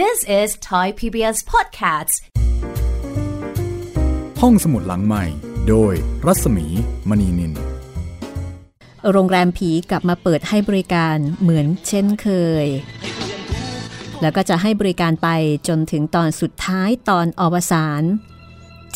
[0.00, 2.14] This is Thai PBS Podcasts
[4.40, 5.24] ห้องสมุดหลังใหม่
[5.68, 5.94] โดย
[6.26, 6.66] รัศมี
[7.08, 7.52] มณีนิน
[9.10, 12.28] โรงแรมผีกลับมาเปิดให้บริการเหมือนเช่นเค
[12.64, 12.66] ย
[14.20, 15.28] แล้วก็จะให้บริการไป
[15.68, 18.02] จนถึงตอนสุดท้ายตอนอวสาน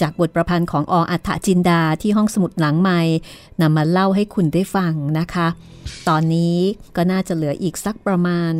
[0.01, 3.01] จากบทประพันธ์ของออัฏฐจินดาที่ห้องสมุดหลังใหม่
[3.61, 5.49] นำมาเล่าให้คุณได้ฟังนะคะ
[6.09, 6.57] ตอนนี้
[6.97, 8.53] ก็น่าจะเหลืออีกสักประมาณ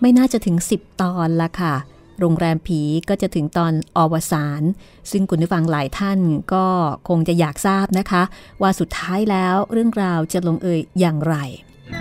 [0.00, 1.74] ไม่น่าจะถึง 10 ตอนละค่ะ
[2.20, 4.62] โรงแรมผีก็จะถึงตอนอวสาน
[5.10, 6.20] ซึ่งคุณผู้ฟังหลายท่าน
[6.54, 6.66] ก็
[7.08, 8.22] คงจะอยากทราบนะคะ
[8.62, 11.34] ว่าสุดท้ายแล้วเรื่องราวจะลงเอยอย่างไร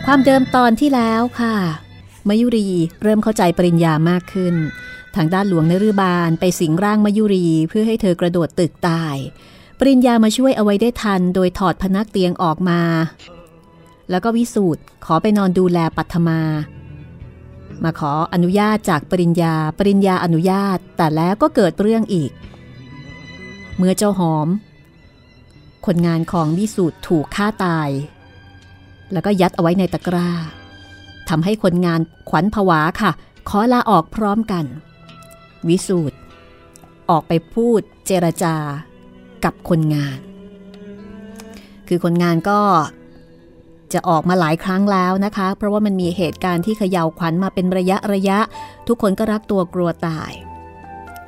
[0.05, 1.55] ความเดิมตอนที่แล้วค่ะ
[2.28, 2.68] มายุรี
[3.04, 4.55] เริ่มเข้าใจปริญญามากขึ้น
[5.16, 9.16] ทางด้านหลวงนฤบาลไปสิงร่างมายุรีเพื่อให้เธอกระโดดตึกตาย
[9.80, 12.82] ปริญญามาช่วยเอาไว้ได้ทัน โดยถอดพนักเตียงออกมา
[14.10, 16.41] แล้วก็วิสูตรขอไปนอนดูแลปัทมา
[17.84, 22.31] มาขออนุญาตจากปริญญาปริญญาอนุญาต แต่แล้วก็เกิดเรื่องอีก
[23.77, 24.48] เมื่อเจ้าหอม
[25.85, 27.90] คนงานของวิสูตรถูกฆ่าตาย
[29.13, 30.29] แล้วก็ยัดเอาไว้ในตะกร้า
[31.29, 33.12] ทำให้คนงานขวัญผวาค่ะ
[33.49, 34.65] ขอลาออกพร้อมกัน
[35.68, 36.18] วิสูตร
[37.09, 38.55] ออกไปพูดเจรจา
[39.43, 40.18] กับคนงาน
[41.87, 42.59] คือคนงานก็
[43.93, 48.40] จะออกมาหลายครั้งแล้วนะคะ เพราะว่ามันมีเหตุการณ์ที่เขย่าวขวัญมาเป็นระยะระยะ
[48.88, 50.32] ทุกคนก็รักตัวกลัวตาย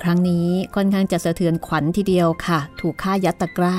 [0.02, 3.78] ครั้งนี้ค่อนข้างจะสะเทือนขวัญทีเดียวค่ะ ถูกฆ่ายัดตะกร้า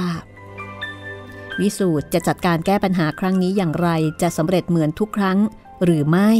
[1.60, 3.88] วิสูตรจะจัดการแก้ปัญหาครั้งนี้อย่างไร
[4.22, 5.38] จะสำเร็จเหมือนทุกครั้ง
[5.84, 6.30] หรือไม่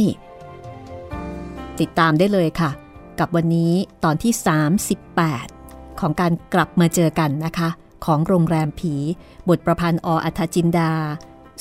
[1.79, 2.71] ติดตามได้เลยค่ะ
[3.19, 4.33] กับวันนี้ตอนที่
[5.17, 7.69] 38 ของการกลับมาเจอกันนะคะ
[8.05, 8.95] ของโรงแรมผี
[9.49, 10.91] บทประพันธ์ออัธจินดา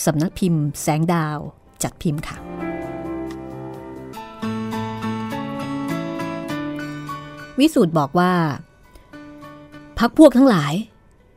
[0.04, 1.38] สำนักพิมพ์แสงดาว
[1.82, 2.36] จัดพิมพ์ค่ะ
[7.58, 8.32] วิสูตรบอกว่า
[9.98, 10.74] พักพวกทั้งหลาย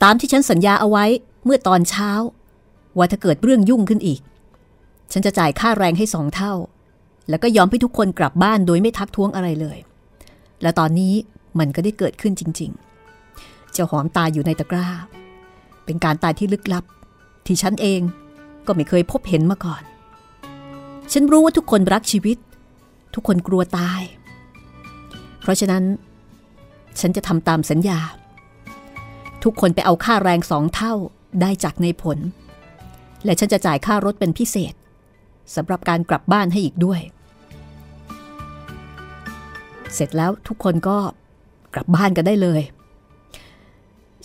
[0.04, 1.06] ตามที่ฉันสัญญาเอาไว้
[1.46, 2.10] เมื่อตอนเช้า
[2.98, 4.22] ว่าถ้าเกิดเรื่องยุ่งขึ้นอีก
[5.12, 6.54] ฉันจะจ่ายค่าแรงให้สองเท่า
[7.30, 9.78] แล้วก็ยอมให้ทุกคนกลับบ้านโดยไม่ทักท้วงอะไรเลย
[10.62, 11.14] และตอนนี้
[11.60, 12.72] มันก็ได้เกิดขึ้นจริง
[13.22, 14.88] ๆ เจ้าหอมตายอยู่ในตะกร้า
[15.86, 16.84] เป็นการตายที่ลึกลับ
[17.46, 18.02] ที่ฉันเอง
[18.68, 19.84] ก็ไม่เคยพบเห็นมาก่อน
[21.12, 22.38] ฉันรู้ว่าทุกคนรักชีวิต
[23.14, 24.02] ทุกคนกลัวตาย
[25.42, 25.84] เพราะฉะนั้น
[27.00, 28.00] ฉันจะทำตามสัญญา
[29.44, 30.94] ทุกคนไปเอาค่าแรงสองเท่า
[31.42, 32.18] ได้จากในผล
[33.26, 34.74] และฉันจะจ่ายค่ารถเป็นพิเศษ
[35.56, 37.00] สำหรับการกลับบ้านให้อีกด้วย
[39.94, 40.98] เสร็จแล้วทุกคนก็
[41.74, 42.62] กลับบ้านกันได้เลย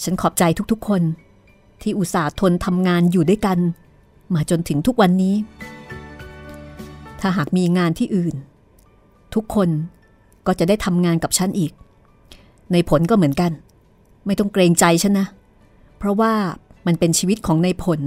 [0.02, 1.02] ฉันขอบใจทุกๆคน
[1.82, 3.58] ที่อุตส่าห์ทนทำงานอยู่ด้วยกัน
[4.34, 5.34] มาจนถึงทุกวันนี้
[7.20, 8.34] ถ้าหากมีงานที่อื่น
[9.34, 9.68] ทุกคน
[10.46, 11.72] ก็จะได้ทำงานกับฉันอีก
[12.72, 13.52] ในผลก็เหมือนกัน
[14.26, 15.26] ไม่ต้องเกรงใจฉันนะ
[15.98, 16.32] เพราะว่า
[16.86, 18.00] มันเป็นชีวิตของในผล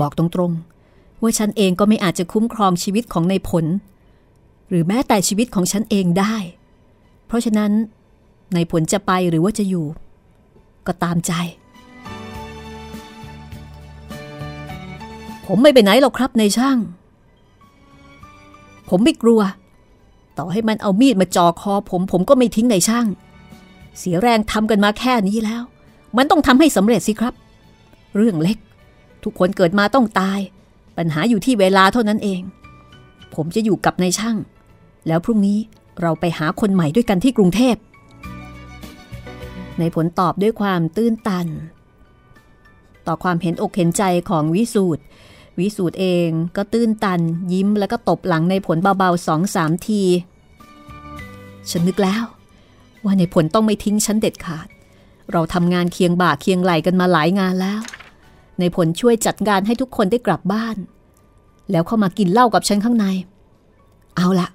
[0.00, 3.64] บอกตรงๆ ว่าฉันเองก็ไม่อาจจะคุ้มครองชีวิตของในผล
[4.68, 6.34] หรือแม้แต่ชีวิตของฉันเองได้
[7.26, 7.72] เพราะฉะนั้น
[8.54, 9.86] ในผลจะไปหรือว่าจะอยู่
[10.86, 11.32] ก็ตามใจ
[15.46, 16.78] ผมไม่ไปไหนหรอกครับในช่าง
[18.88, 19.40] ผมไม่กลัว
[20.38, 23.06] ต่อให้มันเอามีดมาจ่อคอผม ผมก็ไม่ทิ้งในช่าง
[23.98, 25.62] เสียแรงทำกันมาแค่นี้แล้ว
[26.16, 27.34] มันต้องทำให้สำเร็จสิครับ
[28.16, 28.58] เรื่องเล็ก
[29.24, 30.38] ทุกคนเกิดมาต้องตาย
[30.96, 32.40] ปัญหาอยู่ที่เวลาเท่านั้นเอง
[33.34, 34.36] ผมจะอยู่กับในช่าง
[35.08, 35.58] แล้วพรุ่งนี้
[36.00, 37.76] เราไปหาคนใหม่ด้วยกันที่กรุงเทพ
[39.78, 41.46] ในผลตอบด้วยความตื้นตัน
[43.06, 45.02] ต่อความเห็นอกเห็นใจของวิสูตร
[45.58, 47.20] วิสูตรเองก็ตื้นตัน
[47.52, 50.02] ยิ้มแล้วก็ตบหลังในผลเบาๆสองสามที
[51.70, 52.24] ฉันนึกแล้ว
[53.04, 54.68] ว่าในผลต้องไม่ทิ้งฉันเด็ดขาด
[55.32, 57.80] เราทำงานเคียงบ่าเคียงไหลกันมาหลายงานแล้ว
[58.60, 60.76] ในผลช่วยจัดงานให้ทุกคนได้กลับบ้าน
[61.70, 63.06] แล้วเข้ามากินเหล้ากับฉันข้างใน
[64.16, 64.48] เอาละ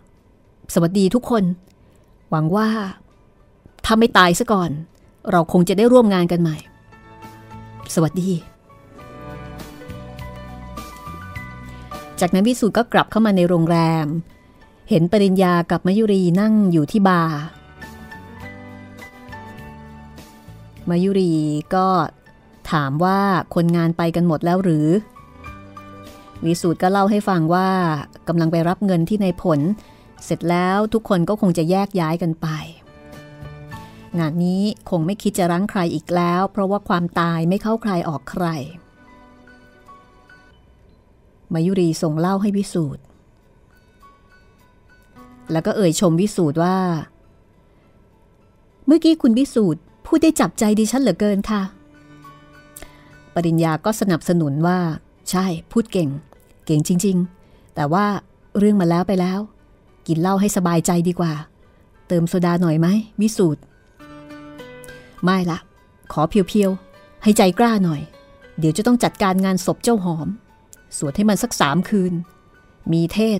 [0.74, 1.44] สวัสดีทุกคน
[2.30, 2.68] หวังว่า
[3.86, 4.70] ถ้าไม่ตายซะก่อน
[5.32, 6.58] เราคงจะได้ร่วมงานกันใหม่
[7.96, 8.30] สวัสดี
[12.22, 14.08] จากนั้นวิสุทธ์ก็กลับเข้ามาในโรงแรม
[14.90, 17.40] เห็นปริญญากับมยุรีนั่งอยู่ที่บาร์
[20.90, 21.34] มายุรี
[21.76, 21.88] ก็
[22.72, 23.20] ถามว่า
[23.56, 24.88] คนงานไปกันหมดแล้วหรือ
[26.46, 27.70] วิสูตรก็เล่าให้ฟังว่า
[28.28, 29.60] กำลังไปรับเงินที่ในผล
[30.26, 32.48] เสร็จแล้วทุกคนก็คงจะแยกย้ายกันไป
[34.20, 38.46] งานนี้คงไม่คิดจะรั้งใครอีกแล้ว เพราะว่าความตายไม่เข้าใครออกใคร
[41.54, 43.02] มายุรีส่งเล่าให้วิสูตร
[45.52, 46.78] แล้วก็เอ่ยชมวิสูตรว่า
[48.86, 51.62] เมื่อกี้คุณวิสูตรพูดได้จับใจดิฉันเหลือเกินค่ะ
[53.34, 54.80] ปริญญาก็สนับสนุนว่า
[55.30, 56.10] ใช่พูดเก่ง
[56.66, 58.06] เก่งจริง ๆ แต่ว่า
[58.58, 59.40] เรื่องมาแล้วไปแล้ว
[60.08, 61.34] กินเหล้าให้สบายใจดีกว่า
[62.08, 62.88] เติมโซดาหน่อยไหม
[63.22, 63.62] วิสูตร
[65.24, 65.58] ไม่ละ
[66.12, 68.02] ขอเพียวๆ ให้ใจกล้าหน่อย
[68.60, 70.28] เดี๋ยวจะต้องจัดการงานศพเจ้าหอม
[70.98, 72.14] สวดให้มันสักสามคืน
[72.94, 73.40] มีเทศ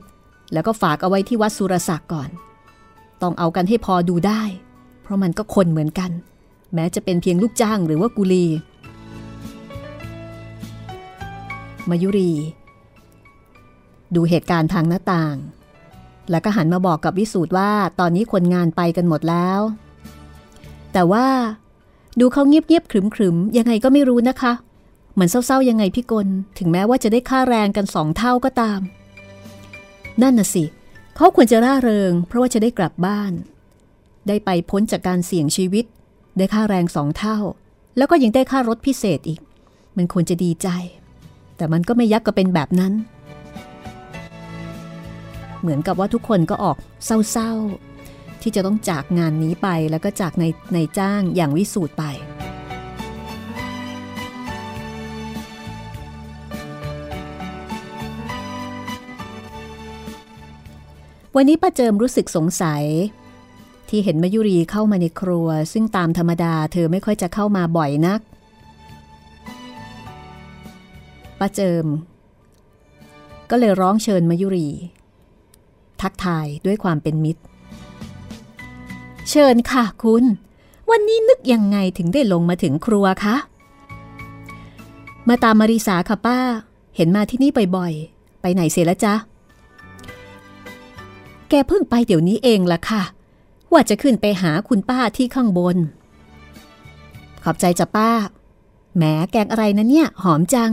[0.54, 2.30] แล้วก็ฝากเอาไว้ที่วัดสุรศักดิ์ก่อน
[3.22, 4.42] ต้องเอากันให้พอดูได้
[5.02, 6.12] เพราะมันก็คนเหมือนกัน
[6.74, 8.46] แม้จะเป็นเพียงลูกจ้างหรือว่ากุลี
[11.90, 12.32] มายุรี
[14.16, 15.36] ดูเหตุการณ์ทางหน้าต่าง
[16.32, 19.60] แล้วก็หันมาบอกกับวิสูตรว่าตอนนี้คนงานไปกันหมดแล้ว
[20.94, 21.28] แต่ว่า
[22.20, 24.54] ดูเขาเงียบๆขรึมๆ ยังไงก็ไม่รู้นะคะ
[25.18, 26.28] เหมือนเศร้าๆยังไงพี่กล
[26.58, 28.80] ถึงแม้ว่าจะได้ค่าแรงกันสองเท่าก็ตาม
[30.22, 30.64] นั่นน่ะสิ
[31.16, 33.34] เขาควรจะร่าเริง เพราะว่าจะได้กลับบ้าน
[34.28, 35.86] ได้ไปพ้นจากการเสี่ยงชีวิต
[36.38, 37.38] ได้ค่าแรงสองเท่า
[37.98, 39.40] แล้วก็ยังได้ค่ารถพิเศษอีก
[39.98, 40.68] มันควรจะดีใจ
[41.58, 42.94] แต่มันก็ไม่ยักก็เป็นแบบนั้น
[45.62, 52.04] เหมือนกับว่าทุกคนก็ออกเศร้าๆที่จะต้องจากงานนี้ไปแล้วก็จากในในจ้างอย่างวิสูตรไป
[61.40, 62.84] วันนี้ป้าเจิมรู้สึกสงสัย
[63.90, 68.20] ที่เห็นมายุรีเข้ามาในครัว ซึ่งตามธรรมดาเธอไม่ค่อยจะเข้ามาบ่อยนัก
[71.40, 71.86] ป้าเจิม
[73.50, 74.70] ก็เลยร้องเชิญมายุรี
[76.02, 77.42] ทักทายด้วยความเป็นมิตร
[79.30, 80.24] เชิญค่ะคุณ
[80.92, 83.36] วันนี้นึกยังไงถึงได้ลงมาถึงครัวคะ
[85.30, 86.40] มาตามมาริสาค่ะป้า
[86.96, 89.16] เห็นมาที่นี่บ่อยๆ ไปไหนเสียแล้วจ๊ะ
[91.50, 93.04] แกเพิ่งไปเดี๋ยวนี้เองล่ะค่ะ
[93.72, 95.78] ว่าจะขึ้นไปหาคุณป้าที่ข้างบน
[97.44, 98.12] ขอบใจจ้ะป้า
[98.96, 100.72] แหมแกงอะไรนะเนี่ย หอมจัง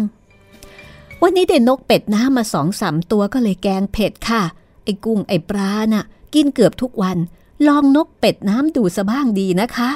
[1.23, 4.43] วันนี้เด่นนกเป็ดน้ำมาสองสามตัวก็เลยแกงเผ็ดค่ะ
[4.85, 6.05] ไอ้กุ้งไอ้ปลาน่ะ
[6.35, 7.19] กินเกือบทุกวัน
[7.67, 9.91] ลองนกเป็ดน้ำดูสะบ้างดีนะคะ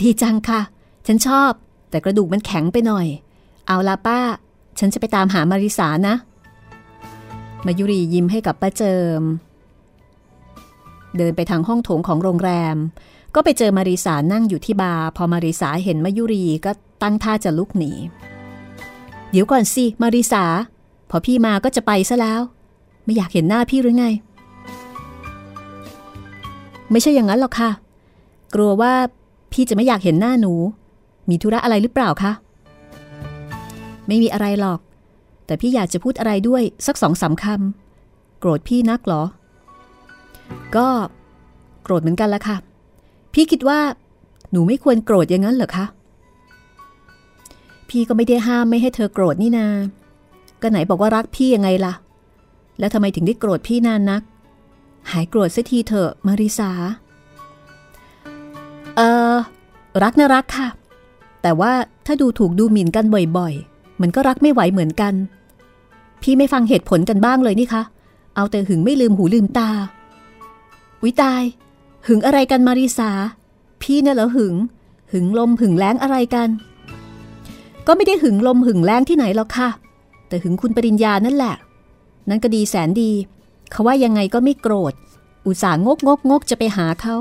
[0.00, 0.60] ดีจังค่ะ
[1.06, 1.50] ฉันชอบ
[1.90, 3.06] แต่กระดูกมันแข็งไปหน่อย
[3.66, 4.20] เอาละป้า
[4.78, 6.14] ฉันจะไปตามหามาริสานะ
[7.66, 9.22] มายุรียิ้มให้กับป้าเจิม
[11.16, 12.76] เดินไปทางห้องโถงของโรงแรม
[13.34, 16.70] ก็ไปเจอมาริสานั่งอยู่ที่บาร์พอมาริสาเห็นมายุรีก็
[17.02, 17.92] ตั้งท่าจะลุกหนี
[19.30, 20.44] เดี๋ยวก่อนสิมาริสา
[21.10, 22.40] พอพี่มาก็จะไปซะแล้ว
[23.04, 24.06] ไม่อยากเห็นหน้าพี่หรือไง
[26.90, 27.70] ไม่ใช่อย่างนั้นหรอกค่ะ
[28.54, 28.92] กลัวว่า
[29.52, 30.52] พี่จะไม่อยากเห็นหน้าหนู
[31.28, 32.32] มีธุระอะไรหรือเปล่าคะ
[34.06, 34.80] ไม่มีอะไรหรอก
[35.46, 39.22] แต่พี่อยากจะพูดอะไรด้วยสักสองสามคำโกรธพี่นักหรอ
[40.76, 40.88] ก็
[41.82, 42.56] โกรธเหมือนกันละค่ะ
[43.34, 43.80] พี่คิดว่า
[44.50, 45.86] หนูไม่ควรโกรธอย่างนั้นเหรอคะ
[47.88, 49.66] พี่ก็ไม่ได้ห้ามไม่ให้เธอโกรธนี่นา
[50.62, 51.94] ก็ไหนบอกว่ารักพี่ยังไงล่ะ
[52.78, 54.22] แล้วทำไมถึงได้โกรธพี่นานนัก
[55.10, 56.70] หายโกรธสักทีเถอะมาริสา
[58.96, 59.00] เอ
[59.32, 59.34] อ
[60.02, 60.68] รักนะรักค่ะ
[61.42, 61.72] แต่ว่า
[62.06, 63.04] ถ้าดูถูกดูหมิ่นกัน
[63.36, 65.14] บ่อยๆ มันก็รักไม่ไหวเหมือนกัน
[66.22, 67.82] พี่ไม่ฟังเหตุผลกันบ้างเลยนี่คะ
[68.36, 69.70] เอาแต่หึงไม่ลืมหูลืมตา
[71.04, 71.42] วิตาย
[72.06, 73.10] หึงอะไรกันมาริสา
[73.82, 74.54] พี่เนี่ยเหรอหึง
[75.12, 76.48] หึงลมหึงแรงอะไรกัน
[77.86, 79.68] ก็ไม่ได้หึงลมหึงแรงที่ไหนหรอกค่ะ
[80.28, 81.54] แต่หึงคุณปริญญานั่นแหละ
[82.28, 83.12] นั่นก็ดีแสนดี
[83.70, 84.92] เขาว่ายังไงก็ไม่โกรธ
[85.46, 87.14] อุตส่าห์งกงกงกจะไปหาเขา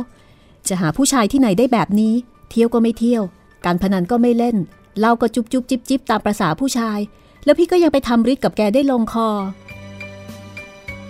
[0.68, 2.14] จะหาผู้ชายที่ไหนได้แบบนี้
[2.50, 3.24] เที่ยวก็ไม่เที่ยว
[3.66, 4.56] การพนันก็ไม่เล่น
[5.00, 7.00] เล้าก็จุบจุบจิบจิบตามประษาผู้ชาย
[7.46, 9.30] แล้วพี่ก็ยังไปทำริษกับแกได้ลงคอ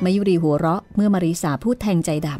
[0.04, 2.40] มายุรีหัวเราะเมื่อมารีสาพูดแทงใจดำ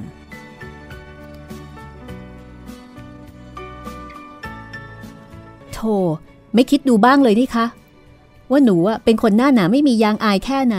[5.74, 5.96] โธ่
[6.54, 7.66] ไม่คิดดูบ้างเลยนี่คะ
[8.52, 10.78] ว่าหนูเป็นคนหน้าหนาไม่มียางอายแค่ไหน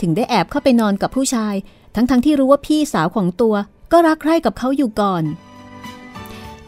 [0.00, 1.54] ถึงได้แอบเข้าไปนอนกับผู้ชาย
[1.94, 3.54] ทั้งๆทที่รู้ว่าพี่สาวของตัว
[3.92, 5.24] ก็รักใคร่กับเขาอยู่ก่อน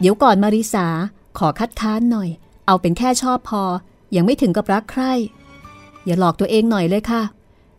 [0.00, 0.86] เดี๋ยวก่อนมาริสา
[1.38, 2.28] ขอคัดค้านหน่อย
[2.66, 3.62] เอาเป็นแค่ชอบพอ
[4.16, 5.12] ยังไม่ถึงกับรักใคร่
[6.04, 7.22] อย่าหลอกตัวเองหน่อยเลยค่ะ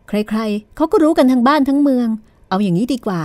[0.07, 2.07] ใครๆเขาก็รู้กันทั้งบ้านทั้งเมือง
[2.49, 3.21] เอาอย่างนี้ดีกว่า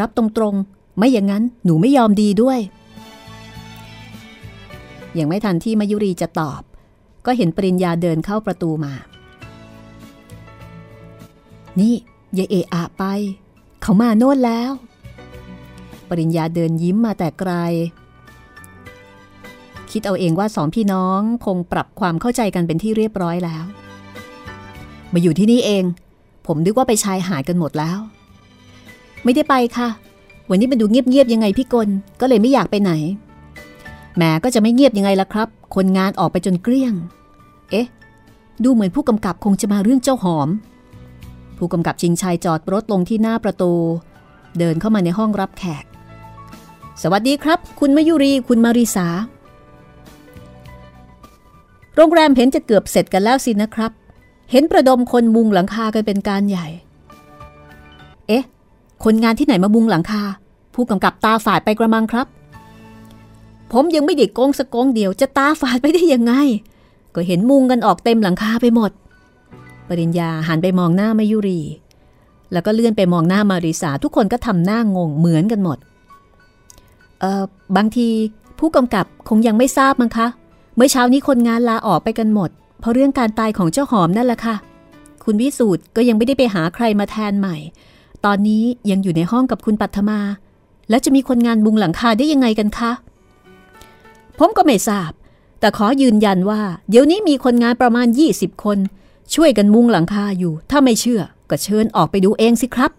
[0.00, 2.58] รับตรงๆ ไม่อย่างนั้นหนูไม่ยอมดีด้วย
[5.18, 6.62] ยังไม่ทันที่มายุรีจะตอบ
[7.26, 8.92] ก็เห็นปริญญาเดินเข้าประตูมา
[11.80, 11.94] นี่
[12.34, 13.04] อย่าเอะอะไป
[13.82, 14.70] เขามาโน่นแล้ว
[16.08, 17.52] ปริญญาเดินยิ้มมาแต่ไกล
[19.90, 23.64] คิดเอาเองว่าสองพี่น้องคงปรับความเข้าใจกันเป็นที่เรียบร้อยแล้ว
[25.12, 25.84] มาอยู่ที่นี่เอง
[26.46, 27.98] ผมนึกว่าไปชายหาดกันหมดแล้ว
[29.24, 29.88] ไม่ได้ไปค่ะ
[30.50, 31.88] วันนี้มันดูเงียบๆยังไงพี่กล
[32.20, 32.92] ก็เลยไม่อยากไปไหน
[34.16, 36.94] แหมก็จะไม่เงียบยังไงล่ะครับ คนงานออกไปจนเกลี้ยง
[37.70, 37.86] เอ๊ะ
[38.64, 40.48] ดูเหมือนผู้กำกับคงจะมาเรื่องเจ้าหอม
[41.58, 43.72] ผู้กำกับชิงชัยจอดรถลงที่หน้าประตู
[44.58, 45.84] เดินเข้ามาในห้องรับแขก
[47.02, 49.08] สวัสดีครับ คุณมยุรีคุณมาริสา
[51.96, 53.92] โรงแรมเห็นจะเกือบเสร็จกันแล้วสินะครับ
[54.50, 56.66] เห็นประดมคนมุงหลังคากันเป็นการใหญ่
[58.28, 58.44] เอ๊ะ
[59.04, 60.22] คนงานที่ไหนมามุงหลังคา
[60.74, 62.26] ผู้กำกับตาฝาดไปกระมังครับ
[63.72, 66.32] ผมยังไม่ได้โกงสกงเดียวจะตาฝาดไปได้ยังไง
[67.14, 68.90] ก็เห็นมุงกันออกเต็มหลังคาไปหมด
[69.88, 71.60] ปริญญาหันไปมองหน้ามายุรี
[72.52, 75.78] แล้วก็เลื่อนไปมองหน้ามาริสาทุกคนก็ทำหน้างงเหมือนกันหมด
[77.20, 77.42] เอ่อ
[77.76, 78.08] บางที
[78.58, 80.26] ผู้กำกับคงยังไม่ทราบมั้งคะ
[80.76, 84.56] เมื่อเช้านี้คนงานลาออกไปกันหมด เพราะเรื่องการตายของเจ้าหอมนั่นแหละค่ะ
[85.24, 87.56] คุณวิสูตรก็ยังไม่ได้ไปหาใครมาแทนใหม่
[88.24, 90.20] ตอนนี้ยังอยู่ในห้องกับคุณปัทมา
[90.90, 92.92] แล้วจะมีคนงานบุงหลังคาได้ยังไงกันคะ
[94.38, 95.12] ผมก็ไม่ทราบ
[95.60, 98.06] แต่ขอยืนยันว่า เดี๋ยวนี้มีคนงานประมาณ
[98.36, 98.78] 20 คน
[99.34, 102.90] ช่วยกันมุงหลังคาอยู่ ถ้าไม่เชื่อ ก็เชิญออกไปดูเองสิครับ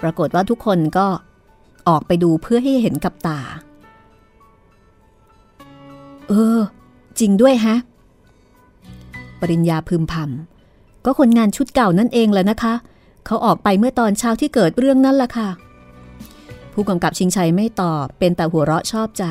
[0.00, 1.06] ปรากฏว่าทุกคนก็
[1.88, 3.40] ออกไปดูเพื่อให้เห็นกับตา
[6.28, 6.60] เออ
[7.18, 7.76] จริงด้วยฮะ
[9.42, 12.74] ปริญญาพึมพำก็คนงานชุดเก่านั่นเองแหละนะคะ
[13.26, 15.48] เขาออกไปเมื่อตอนเช้าที่เกิดเรื่องนั่นละค่ะ
[16.72, 19.24] ผู้กำกับชิงชัยไม่ตอบเป็นแต่หัวเราะชอบใจ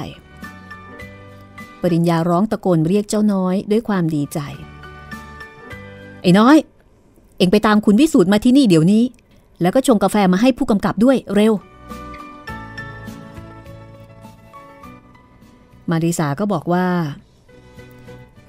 [1.82, 4.40] ปริญญาร้องตะโกนเรียกเจ้าน้อยด้วยความดีใจ
[6.22, 6.58] ไอ้น้อย
[7.38, 9.04] เอ็งไปตามคุณวิสูตรมาที่นี่เดี๋ยวนี้
[9.62, 11.54] แล้วก็ชงกาแฟมาให้ผู้กำกับด้วยเร็ว
[15.90, 16.88] มาริสาก็บอกว่า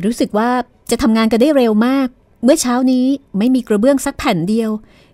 [0.04, 0.50] รู้สึกว่า
[0.92, 2.08] จะทำงานกันได้เร็วมาก
[2.44, 3.06] เมื่อเช้านี้
[3.38, 4.70] ไม่มีกระเบื้องสักแผ่นเดียว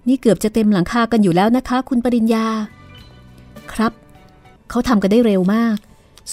[0.09, 2.47] นี่เกือบจะเต็มหลังคากันอยู่แล้วนะคะ คุณปริญญา
[3.73, 3.93] ครับ
[4.71, 5.77] เขาทำกันได้เร็วมาก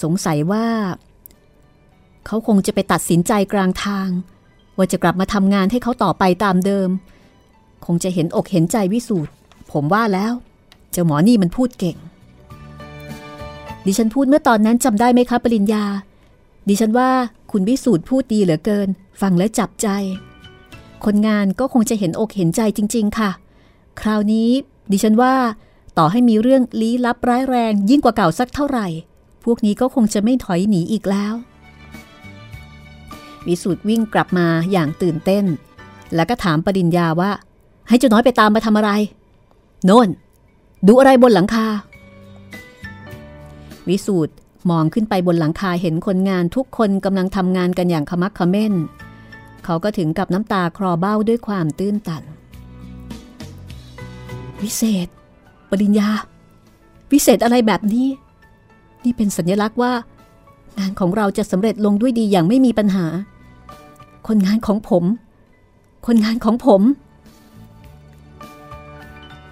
[0.02, 0.66] สงสัยว่า
[2.26, 4.08] เขาคงจะไปตัดสินใจกลางทาง
[4.76, 6.88] ว่าจะกลับมาทำงานให้เขาต่อไปตามเดิม
[7.86, 9.32] คงจะเห็นอกเห็นใจวิสูตร
[9.72, 10.32] ผมว่าแล้ว
[10.90, 11.96] เจ้าหมอนี่มันพูดเก่ง
[13.86, 15.84] ดิฉันพูดเมื่อตอนนั้นจำได้ไหมคะปริญญา
[16.68, 17.10] ดิฉันว่า
[17.52, 18.88] คุณวิสูตรพูดดีเหลือเกิน
[19.20, 19.88] ฟังแล้วจับใจ
[21.04, 23.30] คนงานก็คงจะเห็นอกเห็นใจจริง ๆ ค่ะ
[24.00, 24.48] คราวนี้
[24.90, 25.34] ดิฉันว่า
[25.98, 28.86] ต่อให้มีเรื่องลี้ลับร้ายแรงยิ่งกว่าเก่าสักเท่าไหร่
[29.44, 31.34] พวกนี้ก็คงจะไม่ถอยหนีอีกแล้ว
[33.46, 35.44] วิสูตรวิ่งกลับมาอย่างตื่นเต้น
[36.14, 37.30] แล้วก็ถามปริญญาว่า
[37.88, 38.90] ให้เจ้าน้อยไปตามมาทำอะไร
[39.84, 40.08] โน่น
[40.86, 41.66] ดูอะไรบนหลังคา
[43.88, 44.32] วิสูตร
[44.70, 48.74] มองขึ้นไปบนหลังคาเห็นคนงานทุกคนกำลังทำงานกันอย่างขมักขม้น
[49.66, 52.22] เขาก็ถึงกับน้ำตาคลอเบ้าด้วยความตื้นตัน
[54.62, 55.08] วิเศษ
[55.70, 56.10] ปริญญา
[57.12, 58.08] วิเศษอะไรแบบนี้
[59.04, 59.92] นี่เป็นสัญลักษณ์ว่า
[60.78, 63.06] งานของเราจะสำเร็จลงด้วยดีอย่างไม่มีปัญหา
[64.28, 65.04] คนงานของผม
[66.06, 66.82] คนงานของผม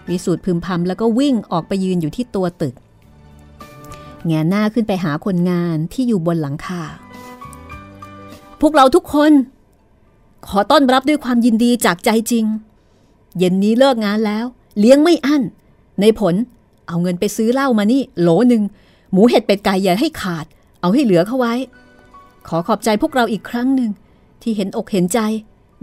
[0.09, 2.75] วิสูตรพึมพำแล้วก็วิ่งออกไปยืนอยู่ที่ตัวตึก
[4.27, 6.83] แงหน้าขึ้นไปหาคนงานที่อยู่บนหลังคา
[8.61, 9.33] พวกเราทุกคน
[10.49, 12.45] ขอต้อนรับด้วยความยินดีจากใจจริง
[13.39, 14.45] เย็นนี้เลิกงานแล้ว
[14.79, 15.43] เลี้ยงไม่อั้น
[16.01, 16.35] ในผล
[16.89, 18.63] เอาเงินไปซื้อเหล้ามานี่ โหลหนึ่ง
[19.13, 20.47] หมูเห็ดเป็ดไก่อย่าให้ขาด
[20.81, 21.55] เอาให้เหลือเข้าไว้
[22.49, 23.91] ขอขอบใจพวกเราอีกครั้งหนึ่ง
[24.43, 25.21] ที่เห็นอกเห็นใจ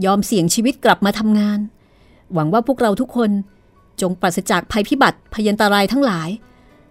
[0.06, 1.60] ยอมเสี่ยงชีวิตกลับมาทำงาน
[2.34, 3.32] หวังว่าพวกเราทุกคน
[4.02, 6.30] จงปราศจากภัยพิบัติพยันตรายทั้งหลาย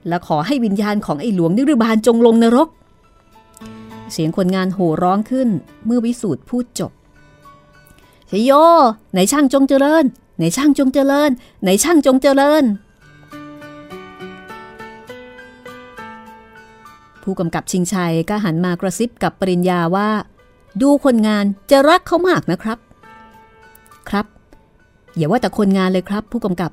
[0.08, 2.68] และขอให้วิญญาณของไอ้หลวงนิรบาลจงลงนรก
[4.12, 5.48] เสียงคนงานโห่ร้องขึ้น
[5.86, 6.92] เมื่อวิสูตรพูดจบ
[8.30, 8.52] ชโย
[9.12, 10.04] ไหนช่างจงเจริญ
[10.36, 11.30] ไหนช่างจงเจริญ
[11.62, 12.64] ไหนช่างจงเจริญ
[17.22, 20.08] ผู้กำกับชิงชัยก็หันมากระซิบกับปริญญาว่า
[20.82, 22.78] ดูคนงานจะรักเขามากนะครับ
[24.08, 24.26] ครับ
[25.16, 26.70] อย่าว่าแต่คนงานเลยครับ ผู้กำกับ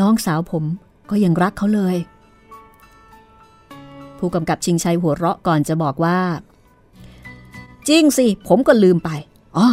[0.00, 0.64] น้องสาวผม
[1.10, 1.96] ก็ยังรักเขาเลย
[4.18, 6.18] ผู้กำกับชิงชัยหัวเราะก่อนจะบอกว่า
[7.88, 9.10] จริงสิ ผมก็ลืมไป
[9.56, 9.66] อ๋อ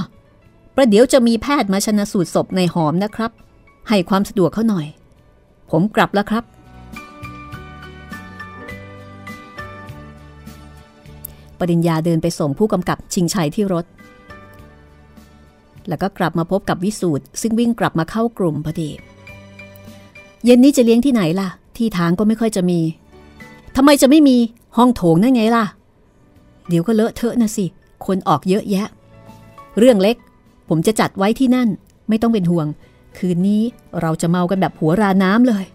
[0.82, 3.32] ประเดี๋ยวจะมีแพทย์มาชนะสูตรศพในหอมนะครับ
[3.90, 4.88] ให้ความสะดวกเขาหน่อย
[5.72, 6.44] ผมกลับแล้วครับ
[11.60, 13.86] ปริญญาเดินไปส่งผู้กำกับชิงชัยที่รถ
[15.88, 18.90] แล้วก็กลับมาพบกับวิสูตรซึ่งวิ่งกลับมาเข้ากลุ่มพอดี
[20.46, 22.80] เย็นนี้จะเลี้ยงที่ไหนล่ะ ที่ทางก็ไม่ค่อยจะมี
[23.76, 24.38] ทำไมจะไม่มี
[24.78, 25.66] ห้องโถงนั่นไงล่ะ
[26.68, 27.66] เดี๋ยวก็เลอะเทอะนะสิ
[28.06, 28.88] คนออกเยอะแยะ
[29.80, 30.18] เรื่องเล็ก
[30.70, 31.70] ผมจะจัดไว้ที่นั่น
[32.10, 32.68] ไม่ต้องเป็นห่วง
[33.18, 33.62] คืนนี้
[34.02, 35.66] เราจะเมากันแบบหัวราน้ำเลย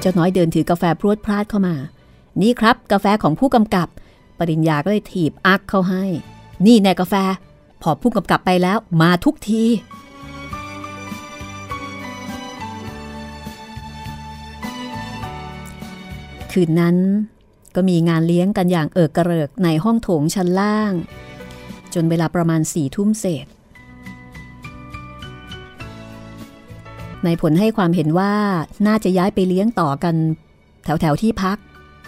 [0.00, 1.74] เจ้าน้อยเดินถือกาแฟพรวดพลาดเข้ามา
[2.42, 3.88] นี่ครับกาแฟของผู้กำกับ
[4.38, 6.04] ปริญญาก็เลยถีบอักเข้าให้
[6.66, 7.14] นี่แน่กาแฟ
[7.82, 9.64] พอผู้กำกับไปแล้วมาทุกที
[16.52, 16.96] คืนนั้น
[17.76, 20.92] ก็มีงานเลี้ยงกันอย่างเอิกกระเริกในห้องโถงชั้นล่าง
[21.94, 23.46] จนเวลาประมาณสี่ทุ่มเศษ
[27.24, 28.34] ในผลให้ความเห็นว่า
[28.86, 30.14] น่าจะย้ายไปเลี้ยงต่อกัน
[30.84, 31.58] แถวแถวที่พัก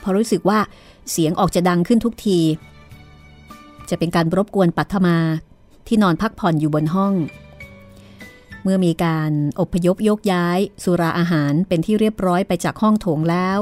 [0.01, 0.59] เพราะรู้สึกว่า
[1.11, 2.39] เสียงออกจะดังขึ้นทุกที
[3.91, 5.17] จะเป็นการรบกวนปัทมา
[5.87, 7.15] ที่นอนพักผ่อนอยู่บนห้อง
[8.63, 13.59] เมื่อมีการอบพยพยกย้ายสุราอาหารเป็นที่เรียบร้อยไปจากห้องโถงแล้ว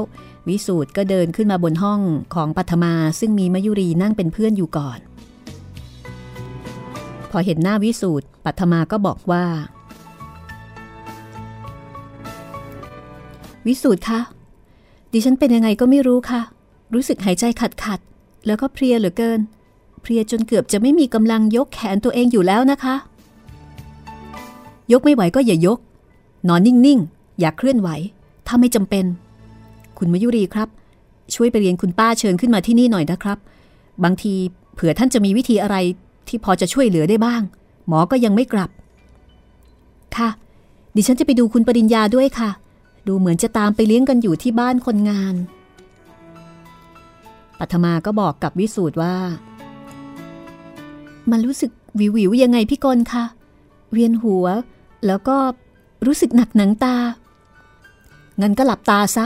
[0.49, 2.01] วิสูตรก็เดินขึ้นมาบนห้อง
[2.35, 4.99] ของปัทมาซึ่งมีมยุรีนั่งเป็นเพื่อนอยู่ก่อน
[7.31, 9.45] พอเห็นหน้าวิสูตรปัทมาก็บอกว่า
[13.67, 14.19] วิสูตรคะ
[15.11, 16.41] ดิฉันเป็นยังไงก็ไม่รู้ค่ะ
[16.93, 17.99] รู้สึกหายใจขัดขัด
[18.45, 19.39] แล้วก็เพลียเหลือเกิน
[20.01, 22.95] เพลียจนเกือบจะไม่มีกำลังยกแขนตัวเองอยู่แล้วนะคะ
[24.91, 25.79] ยกไม่ไหวก็อย่ายก
[26.47, 27.89] นอนนิ่งๆ อย่าเคลื่อนไหว
[28.47, 29.05] ถ้าไม่จำเป็น
[29.97, 30.69] คุณมยุรีครับ
[31.35, 33.37] ช่วยไปเรียนคุณป้าเชิญขึ้นมาที่นี่หน่อยนะครับ
[34.03, 34.33] บางที
[34.73, 35.75] เผื่อท่านจะมีวิธีอะไร
[36.27, 37.41] ที่พอจะช่วยเหลือได้บ้าง
[37.87, 38.69] หมอก็ยังไม่กลับ
[40.17, 40.29] ค่ะ
[40.95, 42.49] ดิฉันจะไปดูคุณปริญญาด้วยค่ะ
[43.07, 45.35] ดูเหมือนจะตามไปเลี้ยงกันอยู่ที่บ้านคนงาน
[47.59, 49.15] ปัทมาก็บอกกับวิสูตรว่า
[51.31, 53.25] มันรู้สึกวิววิวยังไงพี่กนคะ
[53.91, 54.45] เวียนหัว
[55.05, 55.37] แล้วก็
[56.05, 56.95] รู้สึกหนักหนังตา
[58.41, 59.25] งั้นก็หลับตาซะ